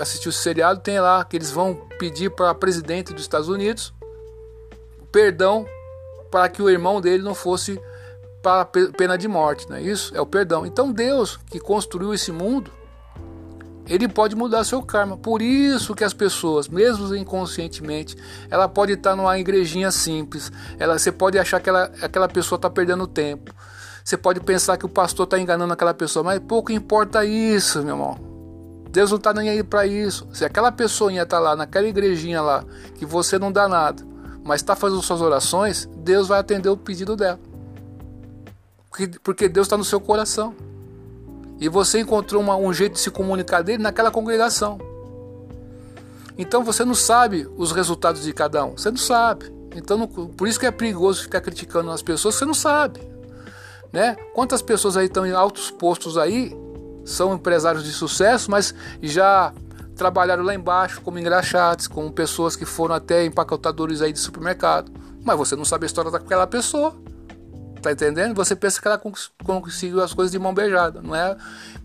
assistiu 0.00 0.30
o 0.30 0.32
seriado, 0.32 0.80
tem 0.80 1.00
lá 1.00 1.24
que 1.24 1.36
eles 1.36 1.50
vão 1.50 1.74
pedir 1.98 2.30
para 2.30 2.54
presidente 2.54 3.12
dos 3.12 3.22
Estados 3.22 3.48
Unidos 3.48 3.92
perdão 5.12 5.66
para 6.30 6.48
que 6.48 6.62
o 6.62 6.70
irmão 6.70 7.00
dele 7.00 7.22
não 7.22 7.34
fosse 7.34 7.78
para 8.42 8.64
pena 8.64 9.16
de 9.16 9.28
morte, 9.28 9.68
não 9.68 9.76
é 9.76 9.82
isso? 9.82 10.16
É 10.16 10.20
o 10.20 10.26
perdão. 10.26 10.64
Então 10.64 10.90
Deus 10.90 11.38
que 11.50 11.60
construiu 11.60 12.14
esse 12.14 12.32
mundo, 12.32 12.72
ele 13.86 14.08
pode 14.08 14.36
mudar 14.36 14.64
seu 14.64 14.82
karma. 14.82 15.16
Por 15.16 15.42
isso 15.42 15.94
que 15.94 16.04
as 16.04 16.14
pessoas, 16.14 16.68
mesmo 16.68 17.14
inconscientemente, 17.14 18.16
ela 18.50 18.68
pode 18.68 18.92
estar 18.92 19.16
numa 19.16 19.38
igrejinha 19.38 19.90
simples. 19.90 20.52
Ela, 20.78 20.98
você 20.98 21.10
pode 21.10 21.38
achar 21.38 21.60
que 21.60 21.68
ela, 21.68 21.90
aquela 22.00 22.28
pessoa 22.28 22.56
está 22.56 22.70
perdendo 22.70 23.06
tempo. 23.06 23.52
Você 24.04 24.16
pode 24.16 24.40
pensar 24.40 24.76
que 24.76 24.86
o 24.86 24.88
pastor 24.88 25.24
está 25.24 25.38
enganando 25.38 25.72
aquela 25.72 25.94
pessoa, 25.94 26.22
mas 26.22 26.40
pouco 26.40 26.72
importa 26.72 27.24
isso, 27.24 27.82
meu 27.82 27.94
irmão. 27.94 28.32
Deus 28.90 29.10
não 29.10 29.16
está 29.16 29.32
nem 29.32 29.48
aí 29.48 29.62
para 29.62 29.86
isso. 29.86 30.28
Se 30.32 30.44
aquela 30.44 30.70
pessoinha 30.70 31.22
está 31.22 31.38
lá 31.38 31.56
naquela 31.56 31.86
igrejinha 31.86 32.42
lá, 32.42 32.64
que 32.96 33.06
você 33.06 33.38
não 33.38 33.50
dá 33.50 33.68
nada, 33.68 34.04
mas 34.44 34.60
está 34.60 34.76
fazendo 34.76 35.00
suas 35.02 35.20
orações, 35.20 35.88
Deus 35.96 36.28
vai 36.28 36.40
atender 36.40 36.68
o 36.68 36.76
pedido 36.76 37.16
dela. 37.16 37.40
Porque, 38.90 39.10
porque 39.22 39.48
Deus 39.48 39.66
está 39.66 39.78
no 39.78 39.84
seu 39.84 40.00
coração. 40.00 40.54
E 41.62 41.68
você 41.68 42.00
encontrou 42.00 42.42
uma, 42.42 42.56
um 42.56 42.72
jeito 42.72 42.94
de 42.94 42.98
se 42.98 43.08
comunicar 43.08 43.62
dele 43.62 43.80
naquela 43.80 44.10
congregação. 44.10 44.80
Então 46.36 46.64
você 46.64 46.84
não 46.84 46.92
sabe 46.92 47.48
os 47.56 47.70
resultados 47.70 48.24
de 48.24 48.32
cada 48.32 48.64
um. 48.64 48.72
Você 48.72 48.90
não 48.90 48.96
sabe. 48.96 49.54
Então 49.76 49.96
não, 49.96 50.08
por 50.08 50.48
isso 50.48 50.58
que 50.58 50.66
é 50.66 50.72
perigoso 50.72 51.22
ficar 51.22 51.40
criticando 51.40 51.92
as 51.92 52.02
pessoas, 52.02 52.34
você 52.34 52.44
não 52.44 52.52
sabe. 52.52 53.00
Né? 53.92 54.16
Quantas 54.34 54.60
pessoas 54.60 54.96
aí 54.96 55.06
estão 55.06 55.24
em 55.24 55.30
altos 55.30 55.70
postos 55.70 56.18
aí, 56.18 56.52
são 57.04 57.32
empresários 57.32 57.84
de 57.84 57.92
sucesso, 57.92 58.50
mas 58.50 58.74
já 59.00 59.54
trabalharam 59.94 60.42
lá 60.42 60.56
embaixo 60.56 61.00
como 61.00 61.16
engraxates, 61.20 61.86
como 61.86 62.10
pessoas 62.10 62.56
que 62.56 62.64
foram 62.64 62.96
até 62.96 63.24
empacotadores 63.24 64.02
aí 64.02 64.12
de 64.12 64.18
supermercado. 64.18 64.90
Mas 65.22 65.38
você 65.38 65.54
não 65.54 65.64
sabe 65.64 65.84
a 65.84 65.86
história 65.86 66.10
daquela 66.10 66.44
pessoa. 66.44 66.92
Tá 67.82 67.90
entendendo? 67.90 68.34
Você 68.36 68.54
pensa 68.54 68.80
que 68.80 68.86
ela 68.86 69.00
conseguiu 69.44 70.00
as 70.00 70.14
coisas 70.14 70.30
de 70.30 70.38
mão 70.38 70.54
beijada, 70.54 71.02
não 71.02 71.16
é? 71.16 71.36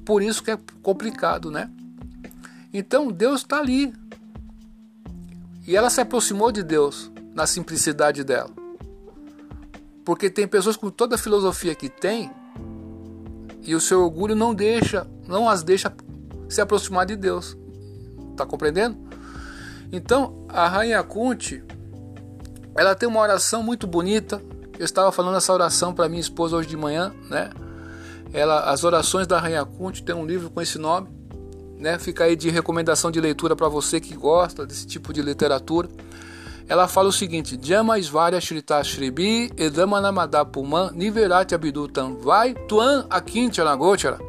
Por 0.06 0.22
isso 0.22 0.44
que 0.44 0.52
é 0.52 0.60
complicado, 0.84 1.50
né? 1.50 1.70
Então 2.72 3.12
Deus 3.12 3.42
está 3.42 3.58
ali. 3.58 3.92
E 5.66 5.76
ela 5.76 5.90
se 5.90 6.00
aproximou 6.00 6.52
de 6.52 6.62
Deus 6.62 7.12
na 7.34 7.48
simplicidade 7.48 8.24
dela. 8.24 8.52
Porque 10.06 10.30
tem 10.30 10.48
pessoas 10.48 10.78
com 10.78 10.90
toda 10.90 11.16
a 11.16 11.18
filosofia 11.18 11.76
que 11.76 11.90
tem 11.90 12.32
e 13.64 13.76
o 13.76 13.82
seu 13.82 14.04
orgulho 14.04 14.36
não 14.36 14.54
deixa, 14.54 15.06
não 15.28 15.50
as 15.50 15.64
deixa 15.64 15.94
se 16.48 16.62
aproximar 16.62 17.06
de 17.06 17.16
Deus. 17.16 17.58
Tá 18.38 18.46
compreendendo? 18.46 18.98
Então, 19.92 20.46
a 20.48 20.68
rainha 20.68 21.04
Kunti, 21.04 21.64
ela 22.76 22.96
tem 22.96 23.10
uma 23.10 23.20
oração 23.20 23.62
muito 23.62 23.86
bonita. 23.88 24.42
Eu 24.78 24.86
estava 24.86 25.12
falando 25.12 25.38
essa 25.38 25.52
oração 25.52 25.94
para 25.94 26.08
minha 26.08 26.22
esposa 26.22 26.56
hoje 26.56 26.70
de 26.70 26.78
manhã, 26.78 27.12
né? 27.30 27.50
Ela, 28.32 28.70
as 28.70 28.84
orações 28.84 29.26
da 29.26 29.40
rainha 29.40 29.66
Kunti 29.66 30.04
tem 30.04 30.14
um 30.14 30.26
livro 30.26 30.52
com 30.52 30.62
esse 30.62 30.78
nome, 30.78 31.08
né? 31.78 31.98
Fica 31.98 32.26
aí 32.26 32.36
de 32.36 32.50
recomendação 32.50 33.10
de 33.10 33.20
leitura 33.20 33.56
para 33.56 33.68
você 33.68 34.00
que 34.00 34.16
gosta 34.16 34.68
desse 34.68 34.86
tipo 34.86 35.12
de 35.12 35.22
literatura. 35.22 35.90
Ela 36.68 36.88
fala 36.88 37.10
o 37.10 37.12
seguinte: 37.12 37.58
Jama 37.60 37.98
Isvarya 37.98 38.40
Shrita 38.40 38.84
Shribi 38.84 39.52
Edama 39.58 40.00
Namada 40.00 40.46
Puman 40.46 40.92
Niverati 40.94 41.56
Abidutam 41.56 42.18
Vai 42.18 42.54
Tuan 42.54 43.08
Akinchanagochara. 43.10 44.20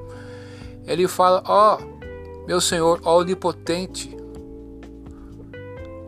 Ele 0.86 1.06
fala: 1.06 1.42
Ó, 1.46 1.78
oh, 1.78 2.46
meu 2.46 2.60
Senhor, 2.60 3.00
ó 3.04 3.18
onipotente, 3.18 4.16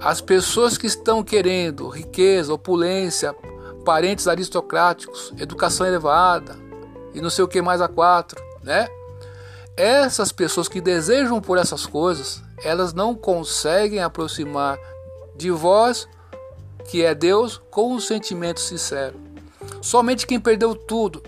as 0.01 0.23
pessoas 0.23 0.79
que 0.79 0.87
estão 0.87 1.23
querendo 1.23 1.89
riqueza, 1.89 2.55
opulência, 2.55 3.37
parentes 3.91 4.29
aristocráticos, 4.29 5.33
educação 5.37 5.85
elevada 5.85 6.57
e 7.13 7.21
não 7.21 7.29
sei 7.29 7.43
o 7.43 7.49
que 7.49 7.61
mais 7.61 7.81
a 7.81 7.89
quatro, 7.89 8.41
né? 8.63 8.87
Essas 9.77 10.31
pessoas 10.31 10.69
que 10.69 10.81
desejam 10.81 11.41
por 11.41 11.59
essas 11.59 11.87
coisas, 11.87 12.41
elas 12.63 12.93
não 12.93 13.17
conseguem 13.17 13.99
aproximar 13.99 14.79
de 15.37 15.51
vós 15.51 16.07
que 16.89 17.05
é 17.05 17.17
Deus, 17.17 17.61
com 17.69 17.93
um 17.93 17.99
sentimento 17.99 18.61
sincero. 18.61 19.19
Somente 19.83 20.25
quem 20.25 20.39
perdeu 20.39 20.73
tudo, 20.73 21.21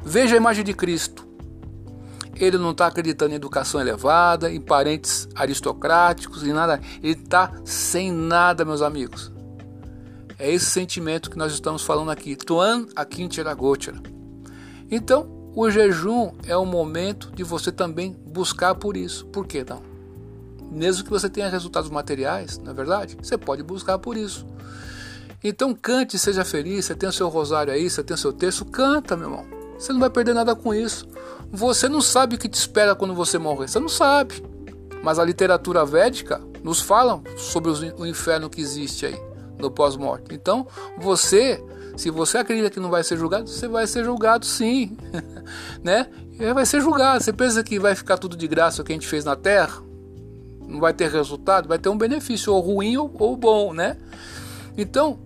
veja 0.00 0.34
a 0.34 0.38
imagem 0.38 0.64
de 0.64 0.74
Cristo. 0.74 1.24
Ele 2.34 2.58
não 2.58 2.72
está 2.72 2.88
acreditando 2.88 3.30
em 3.30 3.36
educação 3.36 3.80
elevada, 3.80 4.50
em 4.50 4.60
parentes 4.60 5.28
aristocráticos, 5.36 6.42
em 6.42 6.52
nada. 6.52 6.80
Ele 7.00 7.12
está 7.12 7.52
sem 7.64 8.10
nada, 8.10 8.64
meus 8.64 8.82
amigos. 8.82 9.30
É 10.40 10.50
esse 10.50 10.64
sentimento 10.64 11.30
que 11.30 11.36
nós 11.36 11.52
estamos 11.52 11.82
falando 11.82 12.10
aqui. 12.10 12.34
Tuan 12.34 12.86
Akincheragochera. 12.96 14.00
Então, 14.90 15.28
o 15.54 15.70
jejum 15.70 16.32
é 16.46 16.56
o 16.56 16.64
momento 16.64 17.30
de 17.32 17.44
você 17.44 17.70
também 17.70 18.16
buscar 18.26 18.74
por 18.74 18.96
isso. 18.96 19.26
Por 19.26 19.46
que 19.46 19.62
não? 19.62 19.82
Mesmo 20.72 21.04
que 21.04 21.10
você 21.10 21.28
tenha 21.28 21.50
resultados 21.50 21.90
materiais, 21.90 22.56
não 22.56 22.70
é 22.70 22.74
verdade? 22.74 23.18
Você 23.22 23.36
pode 23.36 23.62
buscar 23.62 23.98
por 23.98 24.16
isso. 24.16 24.46
Então 25.44 25.74
cante, 25.74 26.18
seja 26.18 26.42
feliz. 26.42 26.86
Você 26.86 26.94
tem 26.94 27.08
o 27.08 27.12
seu 27.12 27.28
rosário 27.28 27.70
aí, 27.70 27.90
você 27.90 28.02
tem 28.02 28.14
o 28.14 28.18
seu 28.18 28.32
texto, 28.32 28.64
canta, 28.64 29.14
meu 29.14 29.28
irmão. 29.28 29.46
Você 29.78 29.92
não 29.92 30.00
vai 30.00 30.08
perder 30.08 30.32
nada 30.32 30.56
com 30.56 30.72
isso. 30.72 31.06
Você 31.52 31.86
não 31.86 32.00
sabe 32.00 32.36
o 32.36 32.38
que 32.38 32.48
te 32.48 32.54
espera 32.54 32.94
quando 32.94 33.14
você 33.14 33.36
morrer. 33.36 33.68
Você 33.68 33.78
não 33.78 33.90
sabe. 33.90 34.42
Mas 35.02 35.18
a 35.18 35.24
literatura 35.24 35.84
védica 35.84 36.40
nos 36.64 36.80
fala 36.80 37.20
sobre 37.36 37.70
o 37.98 38.06
inferno 38.06 38.48
que 38.48 38.62
existe 38.62 39.04
aí 39.04 39.29
no 39.60 39.70
pós-morte. 39.70 40.34
Então, 40.34 40.66
você, 40.98 41.62
se 41.96 42.10
você 42.10 42.38
acredita 42.38 42.70
que 42.70 42.80
não 42.80 42.90
vai 42.90 43.04
ser 43.04 43.16
julgado, 43.16 43.48
você 43.48 43.68
vai 43.68 43.86
ser 43.86 44.04
julgado 44.04 44.44
sim, 44.46 44.96
né? 45.84 46.06
Vai 46.54 46.64
ser 46.64 46.80
julgado. 46.80 47.22
Você 47.22 47.32
pensa 47.32 47.62
que 47.62 47.78
vai 47.78 47.94
ficar 47.94 48.18
tudo 48.18 48.36
de 48.36 48.48
graça 48.48 48.80
o 48.82 48.84
que 48.84 48.92
a 48.92 48.94
gente 48.94 49.06
fez 49.06 49.24
na 49.24 49.36
Terra? 49.36 49.90
não 50.70 50.80
vai 50.80 50.94
ter 50.94 51.10
resultado, 51.10 51.68
vai 51.68 51.78
ter 51.78 51.88
um 51.88 51.98
benefício, 51.98 52.52
ou 52.54 52.60
ruim 52.60 52.96
ou, 52.96 53.12
ou 53.18 53.36
bom, 53.36 53.74
né? 53.74 53.96
Então, 54.78 55.18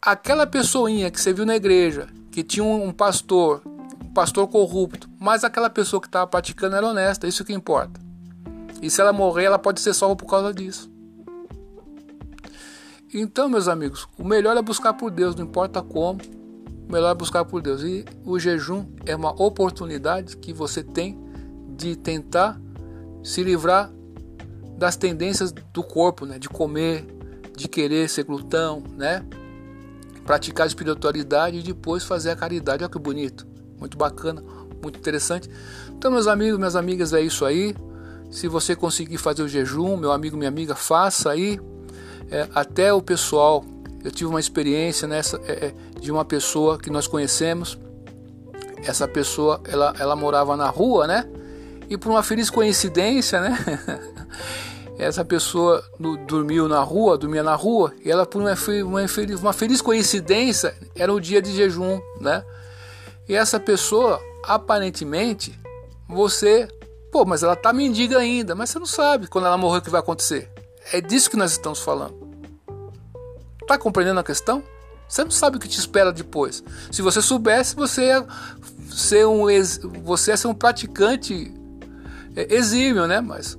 aquela 0.00 0.46
pessoinha 0.46 1.10
que 1.10 1.20
você 1.20 1.32
viu 1.32 1.44
na 1.44 1.54
igreja, 1.54 2.08
que 2.30 2.42
tinha 2.42 2.64
um 2.64 2.90
pastor, 2.90 3.62
um 4.02 4.12
pastor 4.12 4.48
corrupto, 4.48 5.08
mas 5.20 5.44
aquela 5.44 5.68
pessoa 5.68 6.00
que 6.00 6.08
estava 6.08 6.26
praticando 6.26 6.74
era 6.74 6.86
honesta, 6.86 7.28
isso 7.28 7.44
que 7.44 7.52
importa. 7.52 8.00
E 8.80 8.90
se 8.90 9.00
ela 9.00 9.12
morrer, 9.12 9.44
ela 9.44 9.58
pode 9.58 9.80
ser 9.80 9.94
salva 9.94 10.16
por 10.16 10.26
causa 10.26 10.52
disso. 10.52 10.90
Então, 13.14 13.46
meus 13.46 13.68
amigos, 13.68 14.08
o 14.18 14.24
melhor 14.24 14.56
é 14.56 14.62
buscar 14.62 14.94
por 14.94 15.10
Deus, 15.10 15.34
não 15.34 15.44
importa 15.44 15.82
como. 15.82 16.18
O 16.88 16.92
melhor 16.92 17.10
é 17.10 17.14
buscar 17.14 17.44
por 17.44 17.60
Deus. 17.60 17.82
E 17.82 18.06
o 18.24 18.38
jejum 18.38 18.86
é 19.04 19.14
uma 19.14 19.30
oportunidade 19.42 20.36
que 20.38 20.52
você 20.52 20.82
tem 20.82 21.18
de 21.76 21.94
tentar 21.94 22.58
se 23.22 23.42
livrar 23.42 23.92
das 24.78 24.96
tendências 24.96 25.52
do 25.52 25.82
corpo, 25.82 26.24
né? 26.24 26.38
De 26.38 26.48
comer, 26.48 27.06
de 27.54 27.68
querer 27.68 28.08
ser 28.08 28.24
glutão, 28.24 28.82
né? 28.96 29.22
Praticar 30.24 30.64
a 30.64 30.68
espiritualidade 30.68 31.58
e 31.58 31.62
depois 31.62 32.04
fazer 32.04 32.30
a 32.30 32.36
caridade. 32.36 32.82
Olha 32.82 32.90
que 32.90 32.98
bonito, 32.98 33.46
muito 33.78 33.98
bacana, 33.98 34.42
muito 34.82 34.98
interessante. 34.98 35.50
Então, 35.90 36.10
meus 36.10 36.26
amigos, 36.26 36.58
minhas 36.58 36.76
amigas, 36.76 37.12
é 37.12 37.20
isso 37.20 37.44
aí. 37.44 37.74
Se 38.30 38.48
você 38.48 38.74
conseguir 38.74 39.18
fazer 39.18 39.42
o 39.42 39.48
jejum, 39.48 39.98
meu 39.98 40.12
amigo, 40.12 40.34
minha 40.34 40.48
amiga, 40.48 40.74
faça 40.74 41.30
aí. 41.30 41.60
É, 42.30 42.48
até 42.54 42.92
o 42.92 43.02
pessoal, 43.02 43.64
eu 44.04 44.10
tive 44.10 44.28
uma 44.28 44.40
experiência 44.40 45.06
nessa 45.06 45.40
é, 45.46 45.66
é 45.66 45.74
de 46.00 46.10
uma 46.10 46.24
pessoa 46.24 46.78
que 46.78 46.90
nós 46.90 47.06
conhecemos. 47.06 47.78
Essa 48.84 49.06
pessoa, 49.06 49.60
ela, 49.64 49.94
ela 49.98 50.16
morava 50.16 50.56
na 50.56 50.68
rua, 50.68 51.06
né? 51.06 51.28
E 51.88 51.96
por 51.96 52.10
uma 52.10 52.22
feliz 52.22 52.50
coincidência, 52.50 53.40
né? 53.40 53.58
essa 54.98 55.24
pessoa 55.24 55.84
no, 55.98 56.16
dormiu 56.16 56.68
na 56.68 56.80
rua, 56.80 57.18
dormia 57.18 57.42
na 57.42 57.54
rua, 57.54 57.92
e 58.04 58.10
ela, 58.10 58.24
por 58.26 58.40
uma, 58.40 58.54
uma, 58.84 59.08
feliz, 59.08 59.40
uma 59.40 59.52
feliz 59.52 59.80
coincidência, 59.80 60.74
era 60.94 61.12
o 61.12 61.20
dia 61.20 61.40
de 61.40 61.52
jejum, 61.52 62.00
né? 62.20 62.44
E 63.28 63.34
essa 63.34 63.58
pessoa, 63.58 64.20
aparentemente, 64.44 65.58
você, 66.08 66.68
pô, 67.10 67.24
mas 67.24 67.42
ela 67.42 67.56
tá 67.56 67.72
mendiga 67.72 68.18
ainda, 68.18 68.54
mas 68.54 68.70
você 68.70 68.78
não 68.78 68.86
sabe 68.86 69.26
quando 69.26 69.46
ela 69.46 69.56
morrer 69.56 69.78
o 69.78 69.82
que 69.82 69.90
vai 69.90 70.00
acontecer. 70.00 70.51
É 70.90 71.00
disso 71.00 71.30
que 71.30 71.36
nós 71.36 71.52
estamos 71.52 71.80
falando. 71.80 72.14
Tá 73.66 73.78
compreendendo 73.78 74.20
a 74.20 74.24
questão? 74.24 74.62
Você 75.08 75.24
não 75.24 75.30
sabe 75.30 75.58
o 75.58 75.60
que 75.60 75.68
te 75.68 75.78
espera 75.78 76.10
depois. 76.10 76.64
Se 76.90 77.02
você 77.02 77.20
soubesse, 77.20 77.76
você 77.76 78.06
ia 78.06 78.26
ser 78.90 79.26
um, 79.26 79.44
você 80.02 80.30
ia 80.30 80.36
ser 80.36 80.48
um 80.48 80.54
praticante 80.54 81.52
é, 82.34 82.54
exímio, 82.54 83.06
né? 83.06 83.20
Mas 83.20 83.58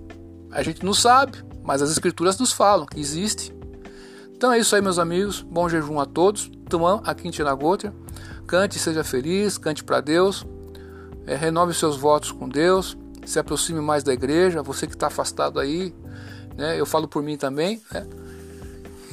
a 0.52 0.64
gente 0.64 0.84
não 0.84 0.94
sabe, 0.94 1.38
mas 1.64 1.82
as 1.82 1.92
escrituras 1.92 2.38
nos 2.40 2.52
falam 2.52 2.86
que 2.86 3.00
existe. 3.00 3.54
Então 4.36 4.52
é 4.52 4.60
isso 4.60 4.76
aí, 4.76 4.82
meus 4.82 5.00
amigos. 5.00 5.42
Bom 5.42 5.70
jejum 5.70 6.00
a 6.00 6.06
todos. 6.06 6.52
Tumã 6.68 7.02
aqui 7.06 7.28
em 7.28 7.32
Tinagotra. 7.32 7.94
Cante, 8.46 8.78
seja 8.78 9.04
feliz, 9.04 9.58
cante 9.58 9.84
para 9.84 10.02
Deus. 10.02 10.46
É, 11.26 11.36
renove 11.36 11.74
seus 11.74 11.96
votos 11.96 12.32
com 12.32 12.50
Deus. 12.50 12.98
Se 13.26 13.40
aproxime 13.40 13.80
mais 13.80 14.04
da 14.04 14.12
igreja. 14.12 14.62
Você 14.62 14.86
que 14.86 14.96
está 14.96 15.08
afastado 15.08 15.60
aí, 15.60 15.96
né? 16.58 16.80
Eu 16.80 16.86
falo 16.86 17.08
por 17.08 17.24
mim 17.24 17.38
também, 17.38 17.82
né? 17.92 18.08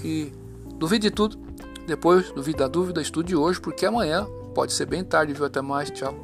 E 0.04 0.32
duvide 0.76 1.08
de 1.08 1.10
tudo. 1.10 1.38
Depois, 1.86 2.30
duvide 2.32 2.58
da 2.58 2.68
dúvida, 2.68 3.00
estude 3.02 3.34
hoje, 3.34 3.60
porque 3.60 3.84
amanhã 3.84 4.26
pode 4.54 4.72
ser 4.72 4.86
bem 4.86 5.02
tarde, 5.02 5.32
viu? 5.32 5.44
Até 5.44 5.60
mais, 5.60 5.90
tchau. 5.90 6.14